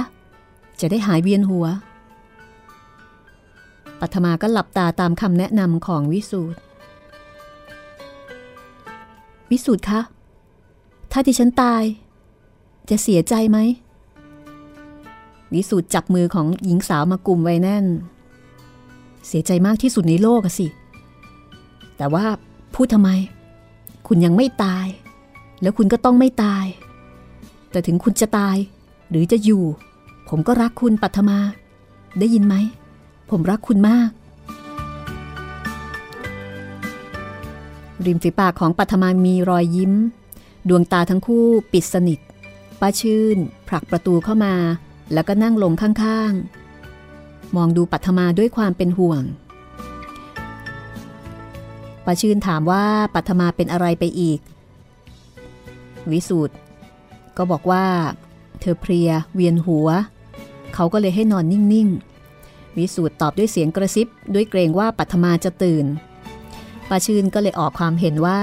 [0.81, 1.65] จะได้หายเวียนหัว
[3.99, 6.57] ปัทมาก็หลับตาตามคำแนะนำของวิสูตร
[9.51, 10.01] วิสูตรคะ
[11.11, 11.83] ถ้าที่ฉันตาย
[12.89, 13.57] จะเสียใจไหม
[15.53, 17.85] วิสูตรจับมือของหญิงสาวมากลุ่มไว้แน่น
[19.27, 20.67] เสียใจมากที่สุดในโลกสิ
[21.97, 22.25] แต่ว่า
[22.73, 23.09] พูดทำไม
[24.07, 24.87] คุณยังไม่ตาย
[25.61, 26.65] แล้วคุณก็ต้องไม่ตาย
[27.71, 28.57] แต่ถึงคุณจะตาย
[29.09, 29.63] หรือจะอยู่
[30.33, 31.37] ผมก็รักคุณปัทมา
[32.19, 32.55] ได้ยินไหม
[33.29, 34.09] ผมรักคุณมาก
[38.05, 39.93] ริมฝีปากของปัทมามีรอยยิ้ม
[40.69, 42.19] ดวงตาทั้งคู่ปิดสนิท
[42.79, 44.55] ป้าชื่น ผลักประตูเข้ามา
[45.13, 49.23] แล้วก็นั่งลงข้างๆ มองดูปัทมาด้วยความเป็นห่วง
[52.05, 54.39] ป้าชื่นถามว่าปัทมาเป็นอะไรไปอีก
[56.11, 56.55] วิสูตร
[57.37, 57.85] ก็บอกว่า
[58.59, 59.89] เธอเพลียเวียนหัว
[60.75, 65.85] เขาก็เลยให้นอนนิ่งๆ วิสูตรตอบด้วยเสียงกระซิบด้วยเกรงว่าปัทมาจะตื่น
[66.89, 68.41] ป้าชื่นก็เลยออกความเห็นว่า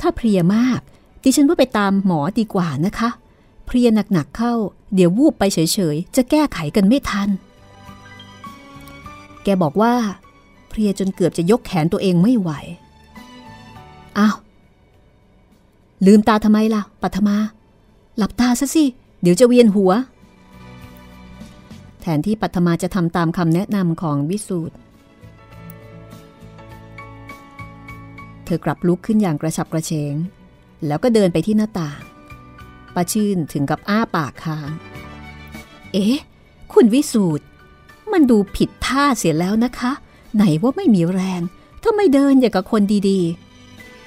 [0.00, 0.80] ถ้าเพลียมาก
[1.22, 3.10] ดิฉันว่าไปตามหมอดีกว่านะคะ
[3.66, 4.54] เพรียหนักๆเข้า
[4.94, 5.58] เดี๋ยววูบไปเฉ
[5.94, 7.28] ยๆ จะแก้ไขกันไม่ทัน
[9.44, 9.94] แกบอกว่า
[10.68, 12.50] เพรียจนเกือบจะยกแขนตัวเองไม่ไหว
[14.18, 14.36] อ้าว
[16.06, 17.36] ลืมตาทำไมล่ะ ปัทมา
[18.16, 18.84] หลับตาซะสิ
[19.22, 19.92] เดี๋ยวจะเวียนหัว
[22.06, 24.74] แทนที่ปัทมาจะทำตามคำแนะนำของวิสูตร
[28.44, 30.14] เธอกลับลุกขึ้นอย่างกระฉับกระเฉง
[30.86, 32.00] แล้วก็เดินไปที่หน้าต่าง
[32.94, 34.70] ป้าชื่นถึงกับอ้าปากค้าง
[35.92, 36.20] เอ๊ะ
[36.72, 37.44] คุณวิสูตร
[38.12, 39.92] มันดูผิดท่าเสียแล้วนะคะ
[40.34, 41.40] ไหนว่าไม่มีแรง
[41.82, 43.20] ถ้าไม่เดินอย่างกับคนดี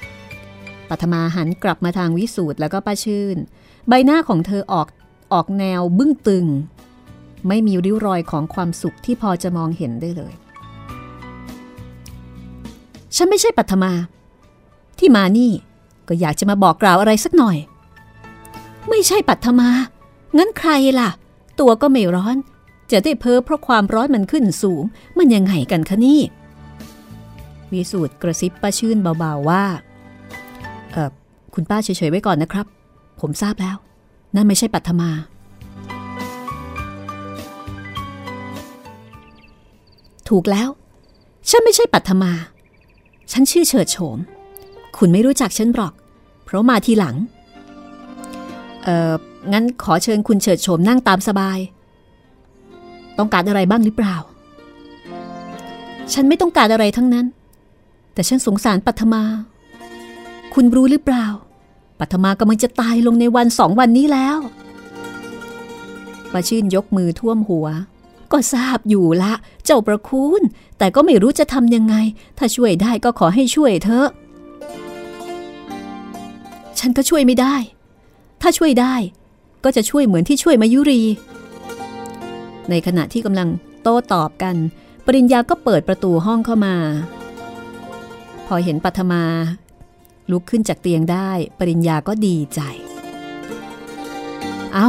[0.02, 3.36] ๆปัทมาหันกลับมาทางวิสูตรแล้วก็ป้าชื่น
[3.88, 4.86] ใบหน้าของเธอออก
[5.32, 6.46] ออกแนวบึ้งตึง
[7.48, 10.34] ไม่มีริ้วรอยของความสุขที่พอจะมองเห็นได้เลย
[13.16, 13.92] ฉันไม่ใช่ปัทมา
[14.98, 15.52] ที่มานี่
[16.08, 17.56] ก็อยากจะมาบอกกล่าวอะไรสักหน่อย
[18.88, 19.68] ไม่ใช่ปัทมา
[20.36, 21.10] งั้นใครล่ะ
[21.60, 22.36] ตัวก็ไม่ร้อน
[22.92, 24.82] จะได้เพ้อเพราะความร้อนมันขึ้นสูง
[25.18, 26.20] มันยังไงกันคะนี่
[27.72, 29.64] วิสูตรกระซิบป้าชื่นเบาๆว่า
[30.92, 31.10] เออ
[31.54, 32.66] คุณป้าเฉยๆไว้ก่อนนะครับ
[33.20, 33.76] ผมทราบแล้ว
[34.34, 35.10] นั่นไม่ใช่ปัทมา
[40.28, 40.68] ถูกแล้ว
[41.50, 42.32] ฉันไม่ใช่ปัทมา
[43.32, 44.18] ฉันชื่อเฉิดโฉม
[44.96, 45.92] คุณไม่รู้จักฉันหรอก
[46.44, 47.16] เพราะมาทีหลัง
[48.84, 49.12] เอ่อ
[49.52, 51.58] งั้นขอเชิญคุณเฉิดโฉมนั่งตามสบาย
[53.18, 54.16] ต้องการอะไรบ้างหรือเปล่า
[56.12, 57.26] ฉันไม่ต้องการอะไรทั้งนั้น
[58.12, 59.22] แต่ฉันสงสารปัทมา
[60.54, 61.26] คุณรู้หรือเปล่า
[62.00, 64.38] ปัทมากำลังจะตายลงในวันสองวันนี้แล้ว
[66.32, 67.66] ปาชื่นยกมือท่วมหัว
[68.32, 69.32] ก็ทราบอยู่ละ
[69.70, 70.42] เจ้าประคุณ
[70.78, 71.94] แต่ก็ไม่รู้จะทำยังไง
[72.38, 74.08] ถ้าช่วยได้ก็ขอให้ช่วยเถอะ
[76.78, 77.56] ฉันก็ช่วยไม่ได้
[78.42, 78.94] ถ้าช่วยได้
[79.64, 81.02] ก็จะช่วยเหมือนที่ช่วยมายุรี
[82.70, 83.48] ในขณะที่กำลัง
[83.82, 84.54] โต้ตอบกัน
[85.06, 86.76] ปริญญาก็เปิดประตูห้องเข้ามา
[88.46, 89.24] พอเห็นปัทมา
[90.30, 92.60] ลุกขึ้นจากเตียงได้ ปริญญาก็ดีใจ
[94.74, 94.88] เอา้า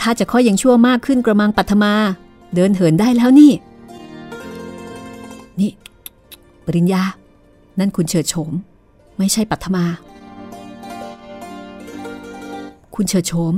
[0.00, 1.94] ถ้าจะค่อยยังชั่วมากขึ้นกระมังปัทมา
[2.54, 3.65] เดินเหินได้แล้วนี่นี่
[6.66, 7.02] ปริญญา
[7.78, 8.52] นั่นคุณเฉิดโฉม
[9.18, 9.84] ไม่ใช่ปัทมา
[12.94, 13.54] คุณเฉิดโฉม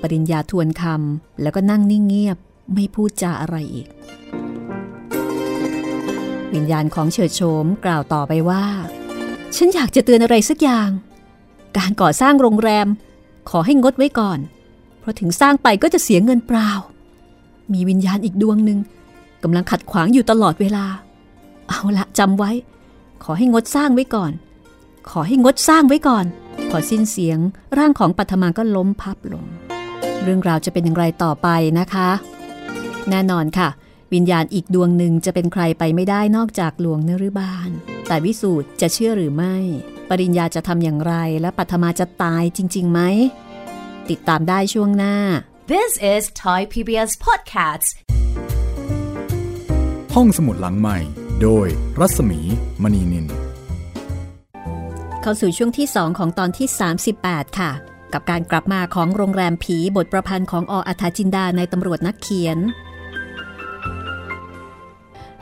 [0.00, 2.38] ปริญญาทวนคำแล้วก็นั่งนิ่งเงียบ
[2.74, 3.86] ไม่พูดจาอะไรอีก
[6.54, 8.64] วิญญาณของเฉิดโฉมกล่าวต่อไปว่า
[9.56, 10.90] ฉันอยากจะเตือนอะไรสักอย่าง
[11.78, 12.86] การก่อสร้างโรงแรม
[13.50, 14.38] ขอให้งดไว้ก่อน
[15.00, 16.70] เพราะถึงสร้างไปก็จะเสียเงินเปล่า
[17.72, 18.78] มีวิญญาณอีกดวงหนึ่ง
[19.42, 20.84] กำลังขัดขวางอยู่ตลอดเวลา
[21.72, 22.50] เอาละจำไว้
[23.24, 24.32] ขอให้งดสร้างไว้ก่อน
[25.10, 26.26] ขอให้งดสร้างไว้ก่อน
[26.70, 27.38] พอสิ้นเสียง
[27.78, 29.44] ร่างของปัทมาก็ล้มพับลง
[30.22, 32.10] เรื่องราวจะเป็นอย่างไรต่อไปนะคะ
[33.10, 33.68] แน่นอนค่ะ
[34.14, 37.70] วิญญาณอีกดวงหนึ่งจะเป็นใครไปไม่ได้นอกจากหลวงนรุบาล
[38.08, 39.56] แต่วิสูตรจะเชื่อหรือไม่
[40.08, 43.00] ปริญญาจะทำอย่างไรและปัทมาจะตายจริงๆไหม
[44.10, 45.16] ติดตามได้ช่วงหน้า
[45.72, 47.88] This is Thai PBS Podcasts
[50.14, 50.98] ห้องสมุดหลังใหม่
[51.40, 51.66] โดย
[52.00, 52.40] รัศมี
[52.82, 53.26] มณีนิน
[55.22, 56.68] เข้าสู่ช่วงที่ 2 ของตอนที่
[57.12, 57.70] 38 ค่ะ
[58.12, 62.58] กับการกลับมาของโรงแรมผีบทประพันธ์ของออัธจินดาในตำรวจนักเขียน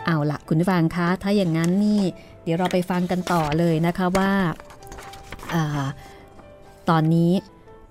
[0.04, 2.02] เอาละคุณฟังคะถ้าอย่างนั้นนี่
[2.42, 4.32] เดี๋ยวเราไปฟังกันต่อเลยนะคะว่า
[5.52, 5.86] อา
[6.88, 7.32] ตอนนี้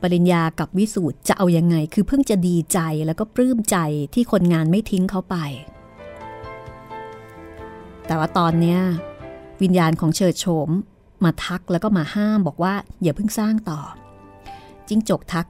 [0.02, 3.78] ปริญญากับวิสูตรจะเอายังไง คือเพิ่งจะดีใจแล้วก็ปลื้มใจ
[4.14, 5.38] ที่คนงานไม่ทิ้งเขาไป
[8.10, 8.80] แต่ว่าตอนเนี้ย
[9.62, 10.70] วิญญาณของเฉิดโฉม
[11.24, 13.80] มาทักแล้วก็มาห้ามบอกว่าอย่าเพิ่งสร้างต่อ
[14.88, 15.48] จิ้งจกทัก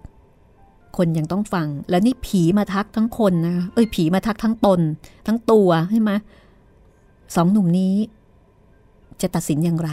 [0.98, 4.80] คนยังต้องฟัง แล้วนี่ผีมาทักทั้งคนนะเอ้ยผีมาทักทั้งตน
[5.28, 6.12] ทั้งตัวใช่ไหม
[7.36, 7.96] สองหนุ่มนี้
[9.22, 9.92] จะตัดสินอย่างไร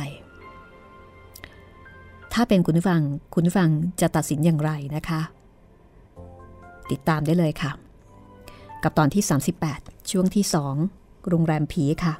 [2.32, 3.00] ถ้าเป็นคุณฟัง
[3.34, 5.20] คุณฟังจะตัดสินอย่างไรนะคะ
[6.90, 7.72] ติดตามได้เลยค่ะ
[8.82, 9.22] กับตอนที่
[9.66, 10.44] 38 ช่วงที่
[10.86, 12.14] 2 โรงแรมผีค่ะ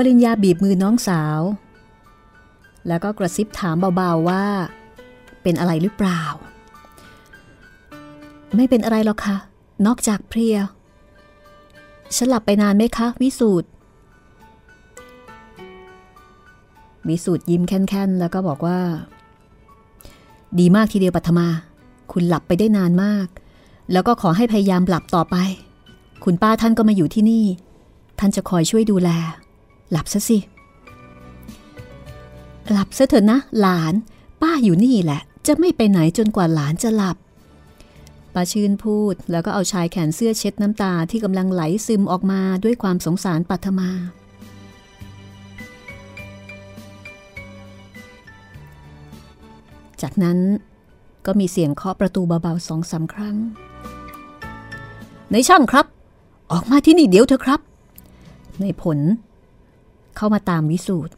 [0.00, 1.40] ปริญญาบีบมือน้องสาว
[2.88, 4.44] แล้วก็กระซิบถามเบาๆว่า
[5.42, 6.22] เป็นอะไรหรือเปล่า
[8.56, 9.36] ไม่เป็นอะไรหรอกค่ะ
[9.86, 10.56] นอกจากเพลีย
[12.16, 13.68] ฉันหลับไปนานไหมคะ วิสูตร
[17.08, 18.78] วิสูตรยิ้มแค่นๆ แล้วก็บอกว่า
[20.58, 21.48] ดีมากทีเดียวปัทมา
[22.12, 23.26] คุณหลับไปได้นานมาก
[23.92, 25.36] แล้วก็ขอให้พยายามหลับต่อไป
[26.24, 27.44] คุณป้าท่านก็มาอยู่ที่นี่
[28.18, 29.10] ท่านจะคอยช่วยดูแล
[29.90, 30.38] หลับซะสิ
[32.70, 33.94] หลับซะเถอะนะ หลาน
[34.42, 37.16] ป้าอยู่นี่แหละ จะไม่ไปไหนจนกว่าหลานจะหลับ
[38.34, 43.90] ป้าชื่นพูดแล้วก็เอาชายแขนเสื้อเช็ดน้ำตาที่กำลังไหลซึมออกมาด้วยความสงสารปัทมา
[50.02, 50.38] จากนั้น
[51.26, 53.36] ก็มีเสียงเคาะประตูเบาๆสองสาครั้ง
[55.32, 55.86] ในช่างครับ
[56.52, 57.60] ออกมาที่นี่เดี๋ยวเถอะครับ
[58.60, 58.98] ในผล
[60.18, 61.12] เข้ามาตามวิสูตร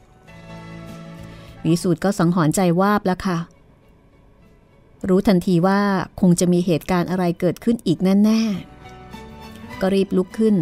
[1.67, 3.39] วิสูตรก็สังหรณ์ใจวาบแล้วค่ะ
[5.09, 5.81] รู้ทันทีว่า
[6.21, 10.55] คงจะมีเหตุการณ์อะไรเกิดขึ้นอีกแน่ๆ ก็รีบลุกขึ้น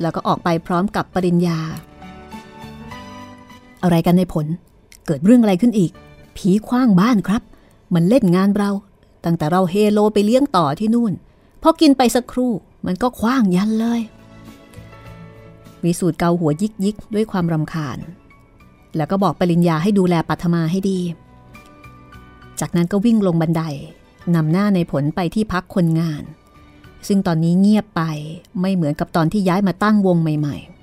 [0.00, 1.58] แล้วก็ออกไปพร้อมกับปริญญา
[3.82, 4.46] อะไรกันในผล
[5.06, 5.92] เกิดเรื่องอะไรขึ้นอีก
[6.36, 7.42] ผีคว้างบ้านครับ
[7.94, 8.70] มันเล่นงานเรา
[9.24, 11.12] ตั้งแต่เราเฮโลไปเลี้ยงต่อที่นู่น
[11.62, 12.52] พอกินไปสักครู่
[12.86, 14.00] มันก็คว้างยันเลย
[15.84, 17.98] วิสูตรเกาหัวยิกยิกด้วยความรำคาญ
[18.96, 21.00] แล้วก็บอกปริญญาให้ดูแลปัทมาให้ดี
[22.60, 23.62] จากนั้นก็วิ่งลงบันได
[24.34, 26.22] นำหน้าในผลไปที่พักคนงาน
[27.08, 28.02] ซึ่งตอนนี้เงียบไป
[28.60, 30.78] ไม่เหมือนกับตอนที่ย้ายมาตั้งวงใหม่ ๆ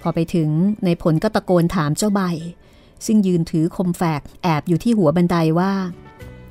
[0.00, 0.48] พอไปถึง
[0.84, 2.20] ในผลก็ตะโกนถามเจ้าใบ
[3.06, 5.72] ซึ่งยืนถือคมแฝกแอบอยู่ที่หัวบันไดว่า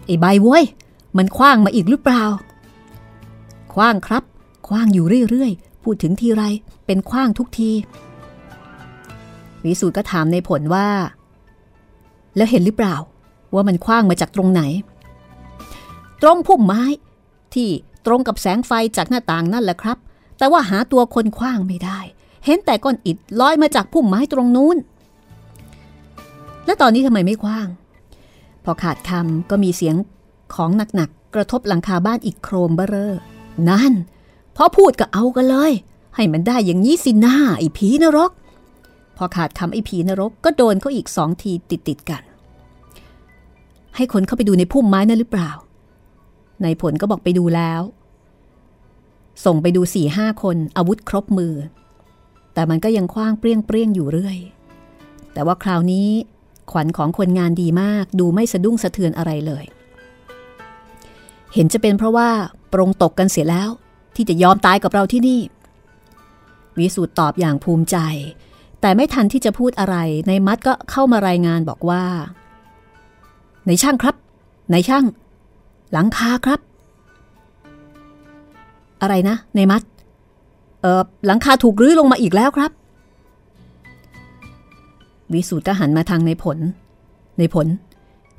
[0.06, 0.64] ไอ้ใบเว้ย
[1.18, 2.24] มันคว้างมาอีกหรือเปล่า
[3.74, 4.24] คว้างครับ
[4.70, 6.44] คว้างอยู่เรื่อยๆ พูดถึงทีไร
[6.86, 7.72] เป็นคว้างทุกที
[9.64, 10.88] วิสูตรก็ถามในผลว่า
[12.36, 12.96] แล้วเห็นหรือเปล่า
[13.54, 14.62] ว่ามันคว้างมาจากตรงไหน
[16.22, 16.84] ตรงพุ่มไม้
[17.54, 17.70] ที่
[18.06, 19.98] ตรงกับแสงไฟจากหน้าต่างนั่นแหละครับ
[20.38, 22.00] แต่ว่าหาตัวคนคว้างไม่ได้
[22.46, 24.78] เห็นแต่ก้อนอิฐลอยมาจากพุ่มไม้ตรงนู้น
[26.66, 27.68] และตอนนี้ทำไมไม่คว้าง
[28.64, 29.96] พอขาดคำก็มีเสียง
[30.56, 33.14] ของหนักๆกระทบหลังคาบ้านอีกโครมเบ้อเร่อ
[33.70, 33.94] นั่น
[34.62, 35.72] พอพูดก็เอากันเลย
[36.16, 38.32] ให้มันได้อย่างนี้สิหน้าไอ้ผีนรก
[39.18, 42.24] พอขาดคำไอ้ผีนรกก็โดนเขาอีกสองทีติดติดกัน
[43.96, 45.52] ให้คนเข้าไปดูในพุ่มไม้นั่นหรือเปล่า
[46.64, 47.82] ในผลก็บอกไปดูแล้ว
[49.46, 51.54] ส่งไปดูสี่ห้าคนอาวุธครบมือ
[52.54, 54.38] แต่มันก็ยังคว้างเปรี้ยงเปรี้ยงอยู่เรื่อย
[55.34, 56.10] แต่ว่าคราวนี้
[56.72, 59.66] ขวัญของคนงานดีมากดูไม่สะดุ้งสะเทือนอะไรเลย
[61.54, 62.30] เห็นจะเป็นเพราะว่า
[62.74, 63.70] ปรงตกกันเสียแล้ว
[64.20, 65.42] ที่จะยอมตายกับเราที่นี่
[66.78, 67.98] วิสูตรตอบอย่างภูมิใจ
[68.82, 69.96] แต่ไม่ทันที่จะพูดอะไร
[70.28, 72.04] ในมัดก็เข้ามารายงานบอกว่า
[73.68, 74.16] ในช่างครับ
[74.72, 75.06] ในช่าง
[75.92, 76.60] หลังคาครับ
[79.02, 79.82] อะไรนะ ในมัด
[80.82, 82.72] เออหลังคาถูกรื้อลงมาอีกแล้วครับ
[85.34, 86.58] วิสูตรก็หันมาทางในผล
[87.40, 87.68] ในผล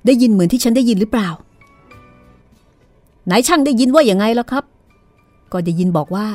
[0.06, 1.28] ได้ยินเหมือนที่ฉันได้ยินหรือเปล่า
[3.30, 4.64] นายช่างได้ยินว่าอย่างไงแล้วครับ
[5.52, 6.26] ก็ได้ยินบอกว่า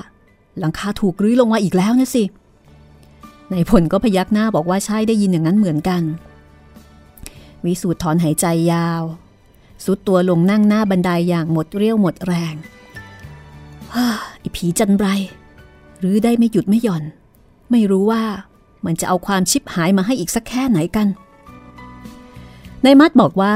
[0.59, 2.23] หลังคาถูกรื้อลงมาอีกแล้วนะสิ
[3.51, 6.01] นายผลก็พยักหน้าบอกว่าใช่ได้ยินอย่างนั้นเหมือนกัน
[7.65, 9.03] วิสูตรถอนหายใจยาว
[9.85, 12.55] สุดตัวลงนั่งหน้าบันไดยอย่างหมดเรี่ยวหมดแรง
[13.93, 14.07] ฮ่า
[14.39, 15.07] ไอผีจันไร
[15.99, 17.03] หรือได้ไม่หยุดไม่หย่อน
[17.71, 18.23] ไม่รู้ว่า
[18.85, 21.07] มันจะเอาความชิบหายมาให้อีกสักแค่ไหนกัน
[22.83, 23.55] นายมัดบอกว่า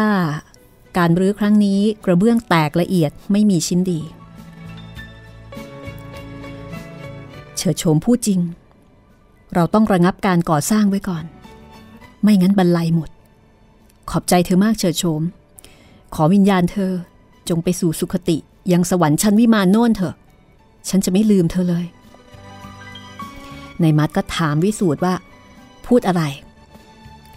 [0.97, 3.99] การรื้อครั้งนี้กระเบื้องแตกละเอียดไม่มีชิ้นดี
[7.59, 8.39] เฉิดโฉมพูดจริง
[9.55, 11.23] เราต้องระงับการก่อสร้างไว้ก่อน
[12.21, 13.09] ไม่งั้นบรรลัยหมด
[14.09, 15.21] ขอบใจเธอมากเฉิดโฉม
[16.15, 16.91] ขอวิญญาณเธอ
[17.49, 18.37] จงไปสู่สุคติ
[18.71, 20.15] ยังสวรรค์ชั้นวิมานโน่นเถอะ
[20.89, 21.85] ฉันจะไม่ลืมเธอเลย
[23.81, 25.13] ในมัดก็ถามวิสูตรว่า
[25.85, 26.23] พูดอะไร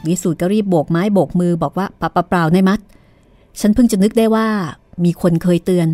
[0.06, 2.80] วิสูตรก็รีบโบกไม้โบกมือบอกว่าปะปะเปล่าในมัด
[3.60, 4.46] ฉันเพิ่งจะนึกได้ว่า
[5.04, 5.88] มีคนเคยเตือน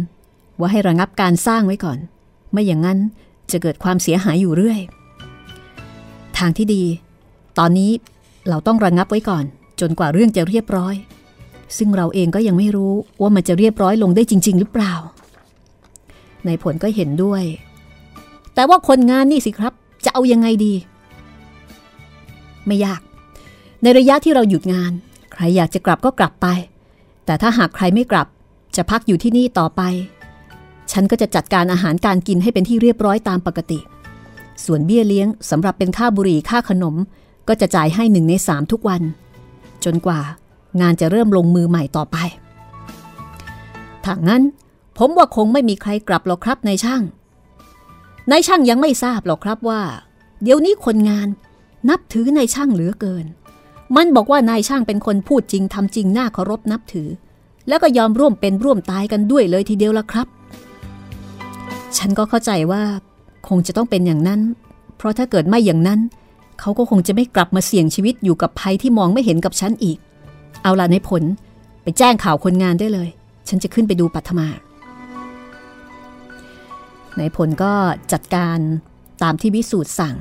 [0.61, 1.99] ว่าให้ระงับการสร้างไว้ก่อน
[2.53, 2.99] ไม่อย่างนั้น
[3.53, 4.81] จะเกิดความเสียหายอยู่เรื่อย
[6.39, 6.85] ทางที่ดี
[7.59, 7.93] ตอนนี้
[8.49, 9.45] เราต้องระงับไว้ก่อน
[9.81, 10.95] จนกว่าเรื่องจะเรียบร้อย
[11.77, 14.95] ซึ่งเราเองก็ยังไม่รู้ว่ามันจะเรียบร้อยลงได้จริง ๆ หรือเปล่า
[16.47, 17.43] ในผลก็เห็นด้วย
[18.55, 19.73] แต่ว่าคนงานนี่สิครับ
[20.05, 20.75] จะเอายังไงดี
[22.67, 23.01] ไม่ยาก
[23.83, 24.93] ในระยะที่เราหยุดงาน
[25.33, 26.47] ใครอยากจะกลับก็กลับไป
[27.27, 28.27] แต่ถ้าหากใครไม่กลับ
[28.77, 29.83] จะพักอยู่ที่นี่ต่อไป
[30.93, 33.79] ฉันก็จะจัดการอาหารการกินให้เป็นที่เรียบร้อยตามปกติ
[34.65, 36.95] ส่วนเบี้ยเลี้ยงสำหรับเป็นค่าบุหรี่ค่าขนม
[37.49, 39.03] ก็จะจ่ายให้หนึ่งในสามทุกวัน
[39.85, 40.21] จนกว่า
[40.81, 42.17] งานจะเริ่มลงมือใหม่ต่อไป
[44.05, 44.43] ถ้างั้น
[44.99, 47.03] ผมว่าคงไม่มีใครกลับหรอกครับในช่าง
[48.31, 49.83] นายช่างยังไม่ทราบหรอกครับว่า
[50.43, 51.29] เดี๋ยวนี้คนงาน
[51.89, 53.27] นับถือนายช่างเหลือเกิน
[53.97, 57.09] มันบอกว่านายช่างเป็นคนพูดจริงทำจริงน่าเคารพนับถือ
[57.69, 60.27] แล้วก็ยอมร่วมเป็นร่วมตายกันด้วยเลยทีเดียวละครับ
[61.97, 62.83] ฉันก็เข้าใจว่า
[63.49, 64.41] คงจะต้องเป็นอย่างนั้น
[64.97, 66.01] เพราะถ้าเกิดไม่อย่างนั้น
[66.61, 69.99] เขาก็คงจะไม่กลับมาเสี่ยงชีวิตอยู่กับภัยที่มองไม่เห็นกับฉันอีก
[70.63, 71.23] เอาล่ะในผล
[71.83, 73.09] ไปแจ้งข่าวคนงานได้เลย
[73.49, 74.49] ฉันจะขึ้นไปดูปัทมา
[77.19, 77.73] ในผลก็
[78.13, 78.59] จัดการ
[79.23, 80.17] ตามที่วิสูตรสั่ง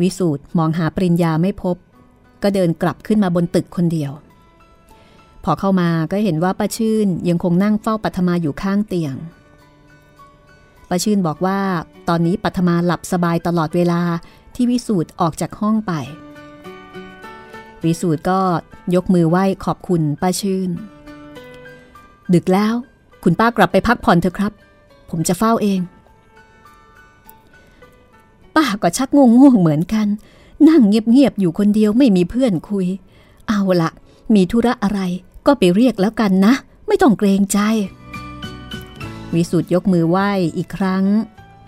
[0.00, 1.76] วิสูตรมองหาปริญญาไม่พบ
[2.42, 4.12] ก็เดินกลับขึ้นมาบนตึกคนเดียว
[5.44, 9.14] พอเข้ามาก็เห็นว่าป้าชื่นยังคงนั่งเฝ้าปัทมาอยู่ข้างเตียง
[10.88, 11.58] ป้าชื่นบอกว่า
[12.08, 14.00] ตอนนี้ปัทมาหลับสบายตลอดเวลา
[14.54, 15.92] ที่วิสูตรออกจากห้องไป
[17.84, 18.40] วิสูตรก็
[18.94, 20.70] ยกมือไหว้ขอบคุณป้าชื่น
[22.34, 22.74] ดึกแล้ว
[23.22, 24.52] คุณป้ากลับไปพักผ่อนเถอะครับ
[25.10, 25.80] ผมจะเฝ้าเอง
[28.56, 30.06] ป้าก็ชักงงง่วงเหมือนกัน
[30.68, 32.86] นั่งเงียบๆอยู่คนเดียวไม่มีเพื่อนคุย
[33.48, 33.90] เอาละ
[34.34, 35.00] มีธุระอะไร
[35.46, 36.54] ก็ไปเรียกแล้วกันนะ
[36.86, 37.58] ไม่ต้องเกรงใจ
[39.34, 41.04] วิสุทธ์ยกมือไหว้อีกครั้ง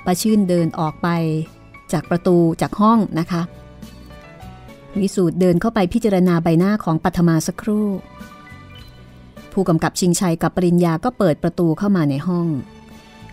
[0.04, 1.08] ป้าชื่นเดินออกไป
[1.92, 3.42] จากประตูจากห้องนะคะ
[5.00, 7.88] วิสูตรเดินเข้าไปพิจารณาใบหน้าของปัทมาสักครู่
[9.52, 12.46] ผู้กำกับชิงชัยกับปริญญาก็เปิดประตูเข้ามาในห้อง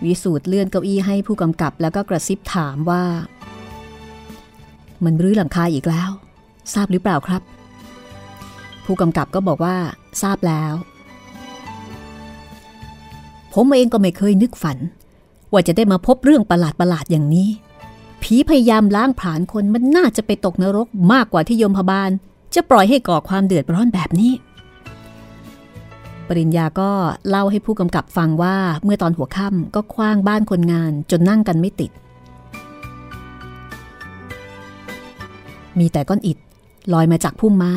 [0.06, 3.04] วิสูตรเลื่อนเก้าอี้ให้ผู้กำกับแล้วก็กระซิบถามว่า
[5.04, 6.10] มันรื้อหลังคาอีกแล้ว
[6.74, 7.42] ทราบหรือเปล่าครับ
[8.86, 9.76] ผู้กำกับก็บอกว่า
[10.22, 10.74] ทราบแล้ว
[13.54, 14.78] ผมเองก็ไม่เคยนึกฝัน
[15.52, 17.50] ว่าจะได้มาพบเรื่องประหลาดประหลาดอย่างนี้
[18.22, 22.10] ผีพยายามล้างผลาญคนมันน่าจะไปตกนรกมากกว่าที่ยมพบาล
[22.56, 24.34] จะปล่อยให้ก่อความเดือดร้อนแบบนี้
[26.28, 26.92] ปริญญาก็
[27.30, 31.92] เล่าให้ผู้กำกับฟังว่าเมื่อตอนหัวค่ำก็คว้างบ้านคนงานจนนั่งกันไม่ติด
[35.80, 36.38] มีแต่ก้อนอิฐ
[36.94, 37.74] ลอยมาจากพุ่มไม้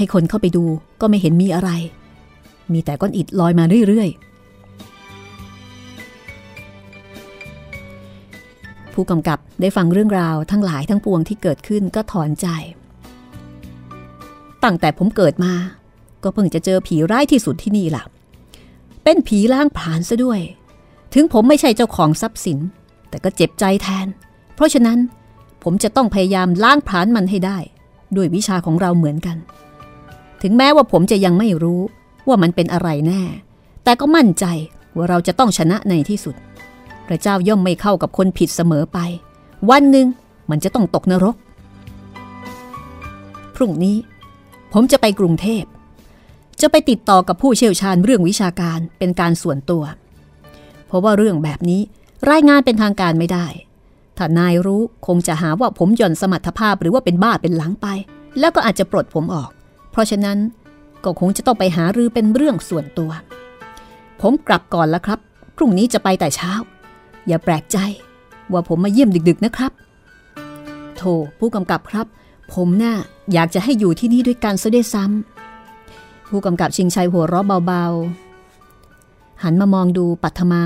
[0.00, 0.64] ให้คนเข้าไปดู
[1.00, 1.70] ก็ไม่เห็นมีอะไร
[2.72, 4.20] มีแต่ก้อนอิฐลอยมาเรื่อยๆ
[8.92, 12.46] ผู้กำกับได้ฟังเรื่องราวทั้งหลายทั้งปวงที่เกิดขึ้นก็ถอนใจ
[14.64, 15.52] ตั้งแต่ผมเกิดมา
[16.22, 18.02] ก็เพิ่งจะเจอผีร้ายที่สุดที่นี่ล่ะ
[19.04, 20.40] เป็นผีล้างผลาญซะด้วย
[21.14, 22.58] ถึงผมไม่ใช่เจ้าของทรัพย์สิน
[23.08, 24.06] แต่ก็เจ็บใจแทน
[24.54, 24.98] เพราะฉะนั้น
[25.62, 27.58] ผมจะต้องพยายามล้างผลาญมันให้ได้
[28.16, 29.36] ด้วยวิชาของเราเหมือนกัน
[30.42, 31.80] ถึงแม้ว่าผมจะยังไม่รู้
[32.28, 33.22] ว่ามันเป็นอะไรแน่
[33.84, 34.44] แต่ก็มั่นใจ
[34.96, 36.34] ว่าเราจะต้องชนะในที่สุด
[37.06, 38.98] พระเจ้าย่อมไม่เข้ากับคนผิดเสมอไป
[39.70, 40.06] วันหนึ่ง
[40.50, 41.36] มันจะต้องตกนรก
[43.56, 43.96] พรุ่งนี้
[44.72, 45.64] ผมจะไปกรุงเทพ
[46.60, 49.84] จะไปติดต่อกับผู้เชี่ยวชาญเรื่องวิชาการเป็นการส่วนตัว
[50.86, 51.82] เพราะว่าเรื่องแบบนี้
[52.30, 53.46] รายงานเป็นทางการไม่ได้
[54.16, 57.86] ถ้านายรู้คงจะหาว่าผมหย่อนสมรรถภาพหรือว่าเป็นบ้าเป็นหลังไป
[58.38, 59.50] แล้วก็อาจจะปลดผมออก
[59.90, 60.38] เพราะฉะนั้น
[61.04, 63.10] ก็คงจะต้องไปหารือเป็นเรื่องส่วนตัว
[64.20, 65.18] ผมกลับก่อนแล้วครับ
[65.56, 66.52] พรุ่งนี้จะไปแต่เช้า
[67.26, 67.78] อย่าแปลกใจ
[68.52, 69.72] ว่าผมมาเยี่ยมดึกๆนะครับ
[70.96, 71.02] โท
[71.38, 72.06] ผู้กำกับครับ
[72.54, 72.94] ผมน่า
[73.32, 80.64] อยากจะให้อยู่ที่นี่ด้วยกันซะด้วยซ้ำผู้กำกับชิงชัยหัวเราะเบาๆ หันมามองดูปัทมา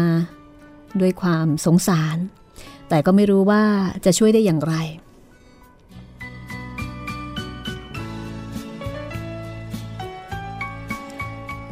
[1.01, 2.17] ด้วยความสงสาร
[2.89, 3.63] แต่ก็ไม่รู้ว่า
[4.05, 4.75] จะช่วยได้อย่างไร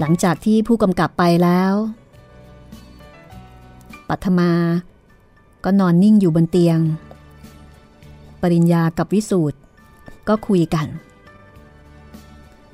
[0.01, 1.75] หลังจากที่ผู้กำกับไปแล้ว
[4.09, 4.53] ปัทมา
[5.65, 6.79] ก็นอนนิ่งอยู่บนเตียง
[8.41, 9.59] ปริญญากับวิสูตร
[10.29, 10.87] ก็คุยกัน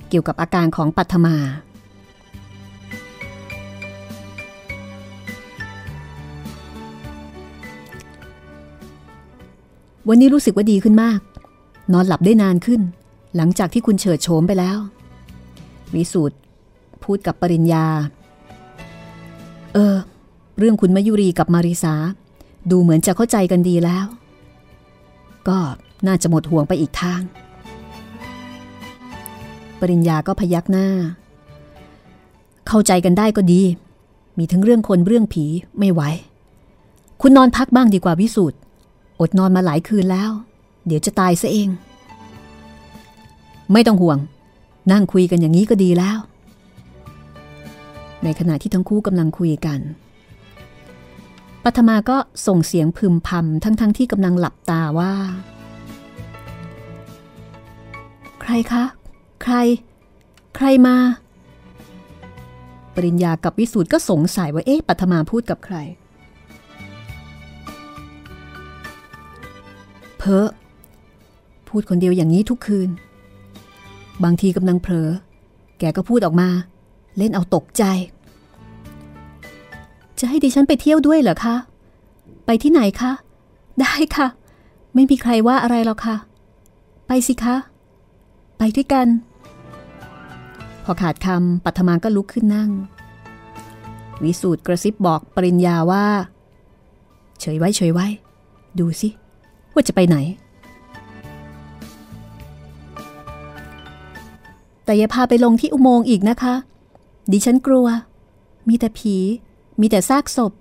[0.09, 1.37] เกี่ยวกับอาการของปัทมา
[10.09, 11.21] วันนี้รู้สึกว่าดีขึ้นมาก
[11.93, 12.81] นอนหลับได้นานขึ้น
[13.37, 14.79] หลังจากที่คุณเฉิดโฉมไปแล้ว
[15.95, 16.37] วิสูตร
[17.09, 17.87] พูดกับปริญญา
[19.75, 19.97] เออ
[20.59, 21.95] เรื่องคุณมยุรีกับมาริสา
[22.71, 24.07] ดูเหมือนจะเข้าใจกันดีแล้ว
[25.49, 25.59] ก็
[26.07, 27.21] น่าจะหมดห่วงไปอีกทาง
[29.81, 30.89] ปริญญาก็พยักหน้า
[32.69, 33.63] เข้าใจกันได้ก็ดี
[34.39, 35.45] มีทั้งเรื่องคนเรื่องผี
[35.79, 36.03] ไม่ไหว
[37.21, 38.57] คุณนอนพักบ้างดีกว่าวิสูตร
[39.21, 40.31] อดนอนมาหลายคืนแล้ว
[40.87, 41.69] เดี๋ยวจะตายซะเอง
[43.73, 44.19] ไม่ต้องห่วง
[44.93, 46.19] นั่งคุยกันอย่างนี้ก็ดีแล้ว
[48.25, 49.81] ในขณะที่ทั้งคู่กำลังคุยกัน
[51.65, 55.13] ปัทมาก็ส่งเสียงพึมพำทั้งๆทที่กำลังหลับตาว่า
[58.41, 58.85] ใครคะ
[59.43, 59.55] ใคร
[60.57, 60.97] ใครมา
[62.95, 65.77] ปริญญากับวิสูตรก็สงสัยว่าเอ๊ะปัทมาพูดกับใคร
[70.19, 70.47] เพอ
[71.69, 72.91] พูดคนเดียวอย่างนี้ทุกคืน
[74.25, 75.09] บางทีกำลังเผลอ
[75.79, 76.49] แกก็พูดออกมา
[77.19, 77.85] เล่นเอาตกใจ
[80.19, 81.57] จะให้ดิฉันไปเที่ยวด้วยเหรอคะ
[82.47, 83.13] ไปที่ไหนคะ
[83.81, 84.27] ได้ค่ะ
[84.95, 86.17] ไม่มีใครว่าอะไรหรอกค่ะ
[87.07, 87.57] ไปสิคะ
[88.59, 89.07] ไปด้วยกัน
[90.85, 92.71] พอขาดคำปัทมาก็ลุกขึ้นนั่ง
[94.23, 96.07] วิสูตรกระซิบบอกปริญญาว่า
[97.41, 98.07] เฉยไว้เฉยไว้
[98.79, 99.09] ดูสิ
[99.73, 100.17] ว่าจะไปไหน
[104.85, 106.55] แต่อย่าพาไปลงที่อุโมงค์อีกนะคะ
[107.33, 107.87] ดิฉันกลัว
[108.69, 109.17] มีแต่ผี
[109.81, 110.53] มีแต่ซากศพ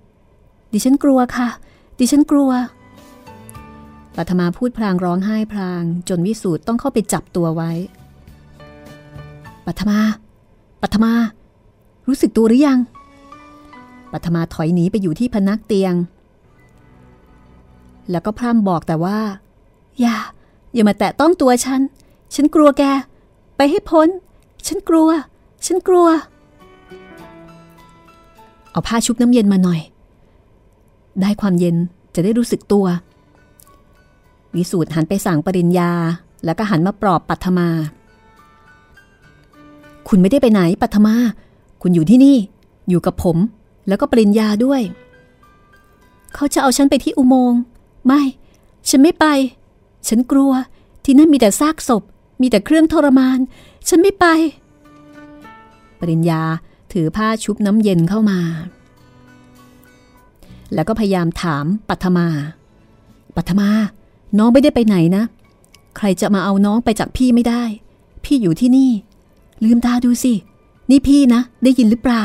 [0.72, 1.48] ดิฉันกลัวค่ะ
[1.98, 2.50] ดิฉันกลัว
[4.16, 7.70] ปัทมาพูดพลางร้องไห้พลาง จนวิสูตรต้องเข้าไปจับตัวไว้
[9.66, 9.98] ปัทมา
[10.82, 11.12] ปัทมา
[12.06, 12.78] รู้สึกตัวหรือยัง
[14.12, 15.94] ปัทมาถอยหนีไปอยู่ที่พนักเตียง
[18.10, 19.18] แล้วก็พร่ำบอกแต่ว่า
[20.00, 20.16] อย่า
[20.74, 21.80] อย่ามาแตะต้องตัวฉัน
[22.34, 22.82] ฉันกลัวแก
[23.56, 24.08] ไปให้พ้น
[24.66, 25.08] ฉันกลัว
[25.66, 26.08] ฉันกลัว
[28.72, 29.80] เอาผ้าชุบน้ำเย็นมาหน่อย
[31.20, 31.76] ได้ความเย็น
[32.14, 32.86] จะได้รู้สึกตัว
[34.54, 35.90] วิสูตรหันไปสั่งปริญญา
[36.44, 37.68] แล้วก็หันมาปลอบปัทมา
[40.08, 41.14] คุณไม่ได้ไปไหนปัทมา
[41.82, 42.36] คุณอยู่ที่นี่
[42.88, 43.36] อยู่กับผม
[43.88, 44.82] แล้วก็ปริญญาด้วย
[46.34, 47.60] เขาจะเอาฉันไปที่อุโมงค์
[48.06, 48.22] ไม่
[48.88, 49.26] ฉันไม่ไป
[50.08, 50.52] ฉันกลัว
[51.04, 52.02] ที่นั่นมีแต่ซากศพ
[52.40, 53.38] มีแต่เครื่องทรมาน
[53.88, 54.26] ฉันไม่ไป
[56.00, 56.42] ปริญญา
[56.92, 58.40] ถือผ้าชุบน้ำเย็นเข้ามา
[60.74, 62.28] แล้วก็พยายามถามปัทมา
[63.36, 63.68] ปัทมา
[64.38, 65.24] น้องไม่ได้ไปไหนนะ
[65.96, 67.62] ใครจะมาเอาน้องไปจากพี่ไม่ได้
[68.24, 68.90] พี่อยู่ที่นี่
[69.64, 70.34] ลืมตาดูสิ
[70.90, 72.24] นี่พี่นะ ได้ยินหรือเปล่า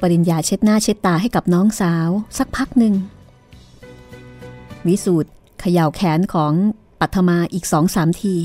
[0.00, 2.94] ปริญญาเช็ดหน้าเช็ดตาให้กับน้องสาว สักพักหนึ่ง
[4.86, 5.30] วิสูตร
[5.60, 6.52] เขย่าแขนของ
[7.00, 8.36] ปัทมาอีกสองสามที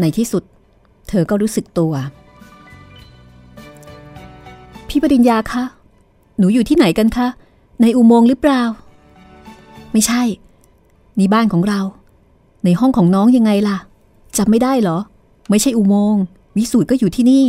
[0.00, 0.42] ในที่สุด
[1.08, 1.92] เธอก็รู้สึกตัว
[4.88, 5.64] พี่ปริญญาคะ
[6.38, 7.28] หนูอยู่ที่ไหนกันคะ
[7.82, 8.62] ในอุโมงค์หรือเปล่า
[9.92, 10.22] ไม่ใช่
[11.18, 11.80] นี่บ้านของเรา
[12.64, 13.78] ในห้องของน้องยังไงล่ะ
[14.38, 14.98] จำไม่ได้เหรอ
[15.50, 16.22] ไม่ใช่อุโมงค์
[16.56, 17.46] วิสูตรก็อยู่ที่นี่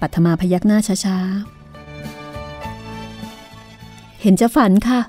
[0.00, 1.61] ปัทมาพยักหน้าช้าๆ
[4.22, 5.00] เห็นจะฝันค่ะ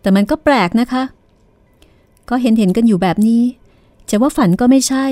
[0.00, 1.02] แต่มันก็แปลกนะคะ
[2.30, 3.42] ก็เห็นเห็นกันอยู่แบบนี้
[4.10, 5.06] จะว่าฝันก็ไม่ใช่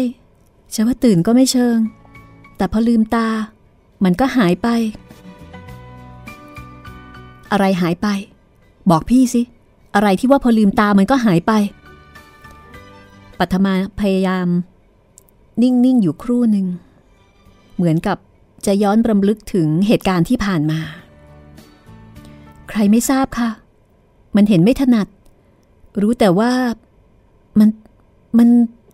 [0.75, 1.79] จะว่าตื่นก็ไม่เชิง
[2.57, 3.29] แต่พอลืมตา
[4.05, 4.69] มันก็หายไป
[7.53, 8.09] อะไรหายไป
[8.91, 9.43] บอกพี่สิ
[9.95, 11.53] อะไรที่ว่าพอลืมตามันก็หายไป
[13.39, 14.47] ปัทมาพยายาม
[15.62, 16.67] นิ่ง ๆ อยู่ครู่หนึ่ง
[17.77, 18.17] เหมือนกับ
[18.67, 20.81] จะย้อนรำลึกถึงเหตุการณ์ที่ผ่านมา
[22.69, 23.51] ใครไม่ทราบค่ะ
[24.37, 25.07] มันเห็นไม่ถนัด
[26.01, 26.51] รู้แต่ว่า
[27.59, 27.69] มัน
[28.39, 28.49] มัน